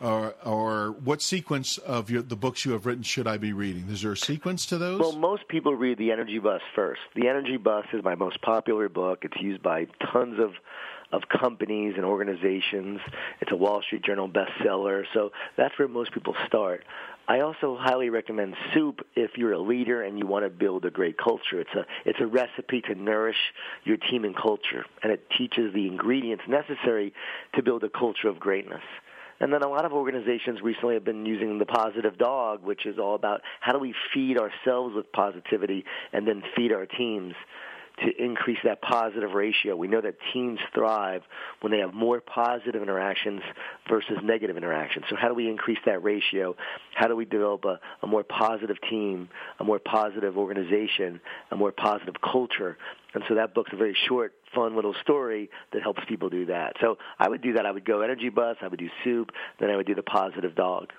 or, 0.00 0.34
or 0.44 0.92
what 1.04 1.20
sequence 1.20 1.78
of 1.78 2.10
your, 2.10 2.22
the 2.22 2.36
books 2.36 2.64
you 2.64 2.72
have 2.72 2.86
written 2.86 3.02
should 3.02 3.26
I 3.26 3.36
be 3.36 3.52
reading? 3.52 3.86
Is 3.90 4.02
there 4.02 4.12
a 4.12 4.16
sequence 4.16 4.66
to 4.66 4.78
those? 4.78 5.00
Well, 5.00 5.12
most 5.12 5.48
people 5.48 5.74
read 5.74 5.98
The 5.98 6.12
Energy 6.12 6.38
Bus 6.38 6.62
first. 6.74 7.00
The 7.14 7.28
Energy 7.28 7.56
Bus 7.56 7.86
is 7.92 8.02
my 8.04 8.14
most 8.14 8.40
popular 8.42 8.88
book. 8.88 9.20
It's 9.22 9.40
used 9.40 9.62
by 9.62 9.86
tons 10.12 10.38
of 10.38 10.52
of 11.12 11.22
companies 11.28 11.94
and 11.96 12.04
organizations. 12.04 13.00
It's 13.40 13.50
a 13.52 13.56
Wall 13.56 13.82
Street 13.82 14.02
Journal 14.02 14.28
bestseller, 14.28 15.04
so 15.12 15.30
that's 15.56 15.78
where 15.78 15.88
most 15.88 16.12
people 16.12 16.34
start. 16.46 16.84
I 17.28 17.40
also 17.40 17.76
highly 17.78 18.10
recommend 18.10 18.56
Soup 18.74 19.06
if 19.14 19.32
you're 19.36 19.52
a 19.52 19.58
leader 19.60 20.02
and 20.02 20.18
you 20.18 20.26
want 20.26 20.44
to 20.44 20.50
build 20.50 20.84
a 20.84 20.90
great 20.90 21.16
culture. 21.16 21.60
It's 21.60 21.74
a 21.74 21.86
it's 22.04 22.18
a 22.20 22.26
recipe 22.26 22.80
to 22.82 22.94
nourish 22.94 23.36
your 23.84 23.96
team 23.96 24.24
and 24.24 24.36
culture, 24.36 24.84
and 25.02 25.12
it 25.12 25.28
teaches 25.38 25.72
the 25.72 25.86
ingredients 25.86 26.44
necessary 26.48 27.12
to 27.54 27.62
build 27.62 27.84
a 27.84 27.88
culture 27.88 28.28
of 28.28 28.40
greatness. 28.40 28.82
And 29.40 29.52
then 29.52 29.62
a 29.62 29.68
lot 29.68 29.86
of 29.86 29.92
organizations 29.92 30.60
recently 30.60 30.94
have 30.94 31.04
been 31.04 31.24
using 31.24 31.58
the 31.58 31.66
positive 31.66 32.18
dog, 32.18 32.62
which 32.62 32.84
is 32.84 32.98
all 32.98 33.14
about 33.14 33.40
how 33.60 33.72
do 33.72 33.78
we 33.78 33.94
feed 34.12 34.36
ourselves 34.36 34.94
with 34.94 35.10
positivity 35.12 35.84
and 36.12 36.28
then 36.28 36.42
feed 36.54 36.72
our 36.72 36.84
teams 36.84 37.34
to 38.00 38.22
increase 38.22 38.58
that 38.64 38.80
positive 38.80 39.32
ratio. 39.32 39.76
We 39.76 39.88
know 39.88 40.00
that 40.00 40.16
teams 40.32 40.58
thrive 40.74 41.22
when 41.60 41.72
they 41.72 41.78
have 41.78 41.92
more 41.92 42.20
positive 42.20 42.82
interactions 42.82 43.42
versus 43.88 44.18
negative 44.22 44.56
interactions. 44.56 45.04
So 45.10 45.16
how 45.16 45.28
do 45.28 45.34
we 45.34 45.48
increase 45.48 45.78
that 45.86 46.02
ratio? 46.02 46.56
How 46.94 47.08
do 47.08 47.16
we 47.16 47.24
develop 47.24 47.64
a, 47.64 47.78
a 48.02 48.06
more 48.06 48.24
positive 48.24 48.76
team, 48.88 49.28
a 49.58 49.64
more 49.64 49.78
positive 49.78 50.38
organization, 50.38 51.20
a 51.50 51.56
more 51.56 51.72
positive 51.72 52.14
culture? 52.20 52.78
And 53.12 53.22
so 53.28 53.34
that 53.34 53.54
book's 53.54 53.72
a 53.72 53.76
very 53.76 53.96
short, 54.08 54.32
fun 54.54 54.76
little 54.76 54.94
story 55.02 55.50
that 55.72 55.82
helps 55.82 56.02
people 56.08 56.30
do 56.30 56.46
that. 56.46 56.76
So 56.80 56.98
I 57.18 57.28
would 57.28 57.42
do 57.42 57.54
that. 57.54 57.66
I 57.66 57.70
would 57.70 57.84
go 57.84 58.00
Energy 58.00 58.28
Bus, 58.28 58.56
I 58.62 58.68
would 58.68 58.78
do 58.78 58.88
Soup, 59.04 59.30
then 59.58 59.70
I 59.70 59.76
would 59.76 59.86
do 59.86 59.94
the 59.94 60.02
Positive 60.02 60.54
Dog. 60.54 60.92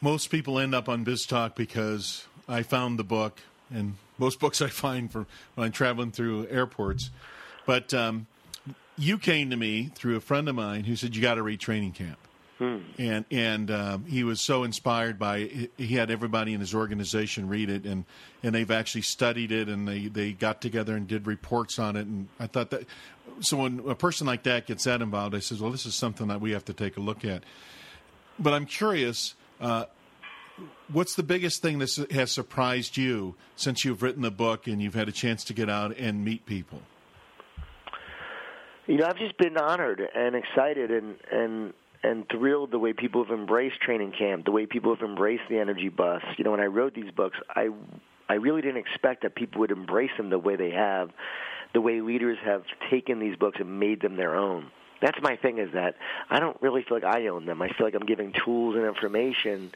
Most 0.00 0.30
people 0.30 0.58
end 0.58 0.74
up 0.74 0.88
on 0.88 1.04
BizTalk 1.04 1.54
because 1.54 2.26
I 2.48 2.62
found 2.62 2.98
the 2.98 3.04
book 3.04 3.40
and 3.70 3.96
most 4.20 4.38
books 4.38 4.62
I 4.62 4.68
find 4.68 5.10
for 5.10 5.26
when 5.54 5.66
I'm 5.66 5.72
traveling 5.72 6.12
through 6.12 6.46
airports. 6.48 7.10
But 7.66 7.92
um, 7.92 8.26
you 8.96 9.18
came 9.18 9.50
to 9.50 9.56
me 9.56 9.90
through 9.94 10.16
a 10.16 10.20
friend 10.20 10.48
of 10.48 10.54
mine 10.54 10.84
who 10.84 10.94
said 10.94 11.16
you 11.16 11.22
got 11.22 11.34
to 11.34 11.42
read 11.42 11.58
Training 11.58 11.92
Camp. 11.92 12.18
Hmm. 12.58 12.78
And 12.98 13.24
and 13.30 13.70
um, 13.70 14.04
he 14.04 14.22
was 14.22 14.38
so 14.38 14.64
inspired 14.64 15.18
by 15.18 15.38
it. 15.38 15.72
He 15.78 15.94
had 15.94 16.10
everybody 16.10 16.52
in 16.52 16.60
his 16.60 16.74
organization 16.74 17.48
read 17.48 17.70
it, 17.70 17.86
and, 17.86 18.04
and 18.42 18.54
they've 18.54 18.70
actually 18.70 19.00
studied 19.00 19.50
it, 19.50 19.68
and 19.68 19.88
they, 19.88 20.08
they 20.08 20.32
got 20.32 20.60
together 20.60 20.94
and 20.94 21.08
did 21.08 21.26
reports 21.26 21.78
on 21.78 21.96
it. 21.96 22.06
And 22.06 22.28
I 22.38 22.46
thought 22.46 22.68
that 22.70 22.86
so 23.40 23.56
when 23.56 23.80
a 23.88 23.94
person 23.94 24.26
like 24.26 24.42
that 24.42 24.66
gets 24.66 24.84
that 24.84 25.00
involved, 25.00 25.34
I 25.34 25.38
says, 25.38 25.60
well, 25.60 25.70
this 25.70 25.86
is 25.86 25.94
something 25.94 26.28
that 26.28 26.42
we 26.42 26.50
have 26.50 26.64
to 26.66 26.74
take 26.74 26.98
a 26.98 27.00
look 27.00 27.24
at. 27.24 27.44
But 28.38 28.52
I'm 28.52 28.66
curious. 28.66 29.34
Uh, 29.58 29.86
what's 30.92 31.14
the 31.14 31.22
biggest 31.22 31.62
thing 31.62 31.78
that 31.78 32.06
has 32.10 32.32
surprised 32.32 32.96
you 32.96 33.34
since 33.56 33.84
you've 33.84 34.02
written 34.02 34.22
the 34.22 34.30
book 34.30 34.66
and 34.66 34.82
you've 34.82 34.94
had 34.94 35.08
a 35.08 35.12
chance 35.12 35.44
to 35.44 35.54
get 35.54 35.68
out 35.68 35.96
and 35.96 36.24
meet 36.24 36.46
people? 36.46 36.82
You 38.86 38.96
know, 38.96 39.06
I've 39.06 39.18
just 39.18 39.38
been 39.38 39.56
honored 39.56 40.02
and 40.14 40.34
excited 40.34 40.90
and 40.90 41.16
and 41.30 41.72
and 42.02 42.28
thrilled 42.30 42.70
the 42.70 42.78
way 42.78 42.92
people 42.92 43.22
have 43.24 43.32
embraced 43.32 43.80
training 43.80 44.12
camp, 44.18 44.46
the 44.46 44.52
way 44.52 44.66
people 44.66 44.94
have 44.94 45.06
embraced 45.06 45.42
the 45.50 45.58
energy 45.58 45.90
bus. 45.90 46.22
You 46.38 46.44
know, 46.44 46.50
when 46.50 46.60
I 46.60 46.66
wrote 46.66 46.94
these 46.94 47.10
books, 47.10 47.36
I 47.54 47.68
I 48.28 48.34
really 48.34 48.62
didn't 48.62 48.78
expect 48.78 49.22
that 49.22 49.34
people 49.34 49.60
would 49.60 49.70
embrace 49.70 50.10
them 50.16 50.30
the 50.30 50.38
way 50.38 50.56
they 50.56 50.70
have, 50.70 51.10
the 51.74 51.80
way 51.80 52.00
leaders 52.00 52.38
have 52.44 52.64
taken 52.90 53.18
these 53.18 53.36
books 53.36 53.58
and 53.60 53.78
made 53.78 54.00
them 54.00 54.16
their 54.16 54.34
own. 54.34 54.70
That's 55.00 55.18
my 55.22 55.36
thing 55.36 55.58
is 55.58 55.72
that 55.72 55.96
I 56.28 56.40
don't 56.40 56.60
really 56.60 56.82
feel 56.82 56.98
like 56.98 57.04
I 57.04 57.28
own 57.28 57.46
them. 57.46 57.62
I 57.62 57.68
feel 57.68 57.86
like 57.86 57.94
I'm 57.94 58.06
giving 58.06 58.32
tools 58.32 58.76
and 58.76 58.84
information 58.84 59.72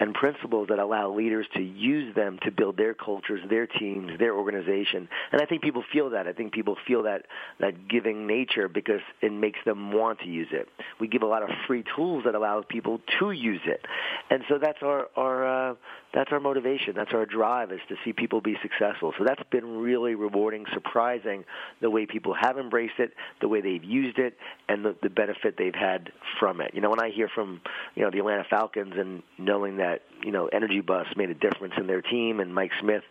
and 0.00 0.14
principles 0.14 0.68
that 0.68 0.78
allow 0.78 1.12
leaders 1.12 1.46
to 1.54 1.62
use 1.62 2.14
them 2.14 2.38
to 2.42 2.50
build 2.50 2.76
their 2.76 2.94
cultures, 2.94 3.40
their 3.48 3.66
teams, 3.66 4.18
their 4.18 4.34
organization. 4.34 5.08
And 5.32 5.40
I 5.40 5.46
think 5.46 5.62
people 5.62 5.84
feel 5.92 6.10
that. 6.10 6.26
I 6.26 6.32
think 6.32 6.52
people 6.52 6.76
feel 6.86 7.02
that 7.04 7.26
that 7.60 7.88
giving 7.88 8.26
nature 8.26 8.68
because 8.68 9.00
it 9.20 9.32
makes 9.32 9.58
them 9.64 9.92
want 9.92 10.20
to 10.20 10.26
use 10.26 10.48
it. 10.52 10.68
We 11.00 11.08
give 11.08 11.22
a 11.22 11.26
lot 11.26 11.42
of 11.42 11.50
free 11.66 11.84
tools 11.96 12.24
that 12.24 12.34
allow 12.34 12.62
people 12.62 13.00
to 13.18 13.30
use 13.30 13.60
it, 13.64 13.84
and 14.30 14.42
so 14.48 14.58
that's 14.58 14.78
our 14.82 15.08
our 15.16 15.70
uh, 15.70 15.74
that's 16.14 16.32
our 16.32 16.40
motivation. 16.40 16.94
That's 16.96 17.12
our 17.12 17.26
drive 17.26 17.70
is 17.70 17.80
to 17.88 17.96
see 18.04 18.12
people 18.12 18.40
be 18.40 18.56
successful. 18.62 19.12
So 19.18 19.24
that's 19.24 19.42
been 19.50 19.78
really 19.78 20.14
rewarding, 20.14 20.64
surprising 20.72 21.44
the 21.80 21.90
way 21.90 22.06
people 22.06 22.34
have 22.34 22.58
embraced 22.58 22.98
it, 22.98 23.12
the 23.40 23.48
way 23.48 23.60
they've 23.60 23.84
used 23.84 24.18
it, 24.18 24.36
and 24.68 24.84
the, 24.84 24.96
the 25.02 25.10
benefit 25.10 25.56
they've 25.58 25.74
had 25.74 26.10
from 26.40 26.60
it. 26.60 26.72
You 26.74 26.80
know, 26.80 26.90
when 26.90 27.02
I 27.02 27.10
hear 27.10 27.28
from 27.32 27.60
you 27.94 28.02
know 28.02 28.10
the 28.10 28.18
Atlanta 28.18 28.44
Falcons 28.48 28.94
and 28.96 29.22
knowing 29.38 29.76
that 29.78 30.02
you 30.24 30.32
know 30.32 30.46
Energy 30.46 30.80
Bus 30.80 31.06
made 31.16 31.30
a 31.30 31.34
difference 31.34 31.74
in 31.78 31.86
their 31.86 32.02
team 32.02 32.40
and 32.40 32.54
Mike 32.54 32.72
Smith, 32.80 33.02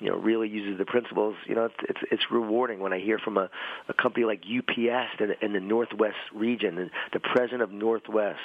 you 0.00 0.10
know, 0.10 0.16
really 0.16 0.48
uses 0.48 0.78
the 0.78 0.84
principles. 0.84 1.36
You 1.46 1.54
know, 1.54 1.68
it's 1.88 2.00
it's, 2.10 2.30
rewarding 2.30 2.80
when 2.80 2.92
I 2.92 3.00
hear 3.00 3.18
from 3.18 3.36
a, 3.36 3.48
a 3.88 3.94
company 3.94 4.24
like 4.24 4.42
UPS 4.42 5.20
in, 5.20 5.34
in 5.40 5.52
the 5.52 5.60
Northwest 5.60 6.16
region, 6.34 6.90
the 7.12 7.20
president 7.20 7.62
of 7.62 7.70
Northwest 7.70 8.40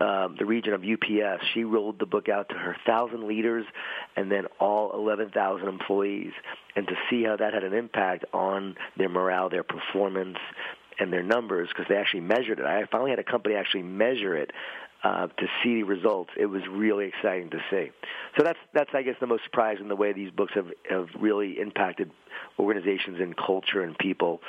um, 0.00 0.36
the 0.38 0.44
region 0.44 0.74
of 0.74 0.82
UPS. 0.82 1.44
She 1.54 1.64
rolled 1.64 1.98
the 1.98 2.06
book 2.06 2.28
out 2.28 2.48
to 2.50 2.54
her 2.54 2.76
thousand 2.86 3.26
leaders 3.26 3.64
and 4.16 4.30
then 4.30 4.46
all 4.58 4.92
11,000 4.92 5.68
employees, 5.68 6.32
and 6.74 6.86
to 6.86 6.94
see 7.08 7.24
how 7.24 7.36
that 7.36 7.54
had 7.54 7.64
an 7.64 7.72
impact 7.72 8.24
on 8.32 8.76
their 8.96 9.08
morale, 9.08 9.48
their 9.48 9.62
performance, 9.62 10.38
and 10.98 11.12
their 11.12 11.22
numbers 11.22 11.68
because 11.68 11.86
they 11.88 11.96
actually 11.96 12.20
measured 12.20 12.58
it. 12.58 12.64
I 12.64 12.84
finally 12.90 13.10
had 13.10 13.18
a 13.18 13.24
company 13.24 13.54
actually 13.54 13.82
measure 13.82 14.36
it. 14.36 14.50
Uh, 15.04 15.28
to 15.38 15.46
see 15.62 15.74
the 15.76 15.82
results, 15.84 16.30
it 16.36 16.46
was 16.46 16.62
really 16.68 17.06
exciting 17.06 17.50
to 17.50 17.58
see. 17.70 17.90
So 18.36 18.42
that's 18.42 18.58
that's 18.72 18.90
I 18.92 19.02
guess 19.02 19.14
the 19.20 19.26
most 19.26 19.44
surprising 19.44 19.88
the 19.88 19.94
way 19.94 20.12
these 20.12 20.30
books 20.30 20.54
have 20.54 20.68
have 20.90 21.08
really 21.20 21.60
impacted 21.60 22.10
organizations 22.58 23.20
and 23.20 23.36
culture 23.36 23.82
and 23.82 23.96
people. 23.98 24.40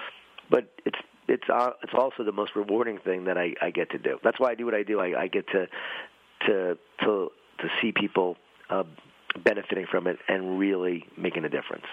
But 0.50 0.72
it's 0.86 0.98
it's 1.28 1.50
uh, 1.50 1.72
it's 1.84 1.94
also 1.94 2.24
the 2.24 2.32
most 2.32 2.56
rewarding 2.56 2.98
thing 2.98 3.26
that 3.26 3.38
I, 3.38 3.54
I 3.62 3.72
get 3.72 3.92
to 3.92 4.00
do. 4.00 4.20
That's 4.24 4.40
why 4.40 4.52
I 4.52 4.56
do 4.56 4.66
what 4.66 4.74
I 4.74 4.84
do. 4.84 5.00
I, 5.00 5.24
I 5.24 5.28
get 5.28 5.48
to 5.50 5.68
to 6.48 6.78
to 7.02 7.32
to 7.60 7.70
see 7.82 7.92
people 7.92 8.38
uh, 8.70 8.84
benefiting 9.44 9.86
from 9.86 10.08
it 10.08 10.18
and 10.28 10.58
really 10.58 11.06
making 11.18 11.46
a 11.46 11.50
difference. 11.50 11.86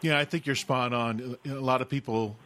Yeah, 0.00 0.18
I 0.18 0.24
think 0.24 0.46
you're 0.46 0.54
spot 0.54 0.92
on. 0.92 1.36
A 1.44 1.54
lot 1.54 1.82
of 1.82 1.88
people 1.88 2.36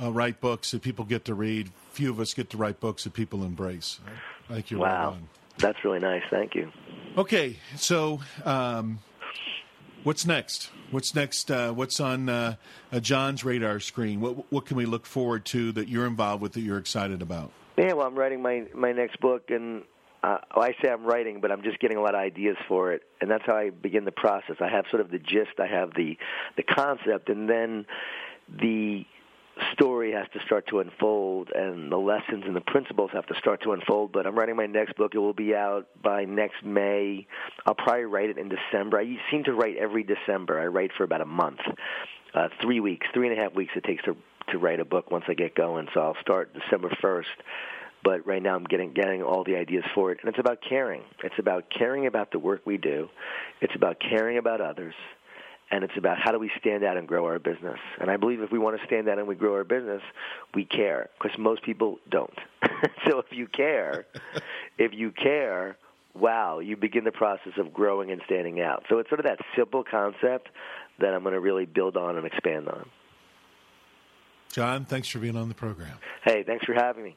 uh, 0.00 0.12
write 0.12 0.40
books 0.40 0.70
that 0.72 0.82
people 0.82 1.04
get 1.04 1.24
to 1.26 1.34
read. 1.34 1.70
Few 1.92 2.10
of 2.10 2.20
us 2.20 2.34
get 2.34 2.50
to 2.50 2.56
write 2.56 2.80
books 2.80 3.04
that 3.04 3.14
people 3.14 3.44
embrace. 3.44 4.00
Thank 4.48 4.70
you're 4.70 4.80
wow. 4.80 5.16
That's 5.58 5.84
really 5.84 5.98
nice. 5.98 6.22
Thank 6.30 6.54
you. 6.54 6.70
Okay, 7.16 7.56
so 7.76 8.20
um, 8.44 9.00
What's 10.04 10.24
next? 10.24 10.70
What's 10.90 11.14
next? 11.14 11.50
Uh, 11.50 11.72
what's 11.72 12.00
on 12.00 12.28
uh, 12.28 12.54
uh, 12.92 13.00
Jon's 13.00 13.44
radar 13.44 13.80
screen? 13.80 14.20
What 14.20 14.50
what 14.50 14.64
can 14.64 14.76
we 14.76 14.86
look 14.86 15.04
forward 15.04 15.44
to 15.46 15.72
that 15.72 15.88
you're 15.88 16.06
involved 16.06 16.40
with 16.40 16.52
that 16.52 16.60
you're 16.60 16.78
excited 16.78 17.20
about? 17.20 17.50
Yeah, 17.76 17.94
well, 17.94 18.06
I'm 18.06 18.14
writing 18.14 18.40
my 18.40 18.64
my 18.74 18.92
next 18.92 19.20
book, 19.20 19.50
and 19.50 19.82
uh, 20.22 20.38
I 20.52 20.74
say 20.82 20.90
I'm 20.90 21.04
writing, 21.04 21.40
but 21.40 21.50
I'm 21.50 21.62
just 21.62 21.80
getting 21.80 21.96
a 21.96 22.00
lot 22.00 22.14
of 22.14 22.20
ideas 22.20 22.56
for 22.68 22.92
it, 22.92 23.02
and 23.20 23.30
that's 23.30 23.44
how 23.44 23.56
I 23.56 23.70
begin 23.70 24.04
the 24.04 24.12
process. 24.12 24.56
I 24.60 24.68
have 24.68 24.84
sort 24.90 25.00
of 25.00 25.10
the 25.10 25.18
gist, 25.18 25.58
I 25.58 25.66
have 25.66 25.90
the 25.94 26.16
the 26.56 26.62
concept, 26.62 27.28
and 27.28 27.50
then 27.50 27.84
the 28.48 29.04
story 29.72 30.12
has 30.12 30.26
to 30.32 30.40
start 30.44 30.66
to 30.68 30.80
unfold 30.80 31.50
and 31.54 31.90
the 31.90 31.96
lessons 31.96 32.44
and 32.46 32.54
the 32.54 32.60
principles 32.60 33.10
have 33.12 33.26
to 33.26 33.34
start 33.38 33.62
to 33.62 33.72
unfold 33.72 34.12
but 34.12 34.26
i'm 34.26 34.38
writing 34.38 34.56
my 34.56 34.66
next 34.66 34.96
book. 34.96 35.14
It 35.14 35.18
will 35.18 35.32
be 35.32 35.54
out 35.54 35.86
by 36.02 36.24
next 36.24 36.64
may. 36.64 37.26
I'll 37.66 37.74
probably 37.74 38.04
write 38.04 38.30
it 38.30 38.38
in 38.38 38.48
december. 38.48 38.98
I 38.98 39.16
seem 39.30 39.44
to 39.44 39.52
write 39.52 39.76
every 39.76 40.04
december. 40.04 40.60
I 40.60 40.66
write 40.66 40.90
for 40.96 41.04
about 41.04 41.20
a 41.20 41.26
month 41.26 41.60
uh, 42.34 42.48
three 42.62 42.80
weeks 42.80 43.06
three 43.14 43.28
and 43.28 43.38
a 43.38 43.42
half 43.42 43.54
weeks 43.54 43.72
it 43.76 43.84
takes 43.84 44.04
to 44.04 44.16
to 44.52 44.58
write 44.58 44.80
a 44.80 44.84
book 44.84 45.10
once 45.10 45.24
i 45.28 45.34
get 45.34 45.54
going. 45.54 45.88
So 45.94 46.00
i'll 46.00 46.16
start 46.22 46.54
december 46.54 46.90
first 47.00 47.28
but 48.04 48.26
right 48.26 48.42
now 48.42 48.54
I'm 48.54 48.64
getting 48.64 48.92
getting 48.92 49.22
all 49.22 49.44
the 49.44 49.56
ideas 49.56 49.84
for 49.94 50.12
it, 50.12 50.18
and 50.20 50.28
it's 50.28 50.38
about 50.38 50.58
caring. 50.66 51.02
It's 51.22 51.38
about 51.38 51.64
caring 51.76 52.06
about 52.06 52.30
the 52.30 52.38
work 52.38 52.62
we 52.64 52.76
do. 52.76 53.08
It's 53.60 53.74
about 53.74 53.96
caring 54.00 54.38
about 54.38 54.60
others, 54.60 54.94
and 55.70 55.84
it's 55.84 55.96
about 55.96 56.18
how 56.18 56.32
do 56.32 56.38
we 56.38 56.50
stand 56.58 56.84
out 56.84 56.96
and 56.96 57.06
grow 57.06 57.26
our 57.26 57.38
business. 57.38 57.78
And 58.00 58.10
I 58.10 58.16
believe 58.16 58.40
if 58.40 58.50
we 58.50 58.58
want 58.58 58.80
to 58.80 58.86
stand 58.86 59.08
out 59.08 59.18
and 59.18 59.28
we 59.28 59.34
grow 59.34 59.54
our 59.54 59.64
business, 59.64 60.02
we 60.54 60.64
care 60.64 61.10
because 61.20 61.36
most 61.38 61.62
people 61.62 61.98
don't. 62.10 62.38
so 63.08 63.18
if 63.18 63.26
you 63.30 63.46
care, 63.46 64.06
if 64.78 64.92
you 64.94 65.10
care, 65.10 65.76
wow, 66.14 66.58
you 66.58 66.76
begin 66.76 67.04
the 67.04 67.12
process 67.12 67.52
of 67.58 67.72
growing 67.72 68.10
and 68.10 68.20
standing 68.24 68.60
out. 68.60 68.84
So 68.88 68.98
it's 68.98 69.08
sort 69.08 69.20
of 69.20 69.26
that 69.26 69.38
simple 69.56 69.84
concept 69.84 70.48
that 71.00 71.14
I'm 71.14 71.22
going 71.22 71.34
to 71.34 71.40
really 71.40 71.66
build 71.66 71.96
on 71.96 72.16
and 72.16 72.26
expand 72.26 72.68
on. 72.68 72.88
Jon, 74.52 74.84
thanks 74.86 75.08
for 75.08 75.18
being 75.18 75.36
on 75.36 75.48
the 75.48 75.54
program. 75.54 75.98
Hey, 76.24 76.42
thanks 76.42 76.64
for 76.64 76.72
having 76.72 77.04
me. 77.04 77.14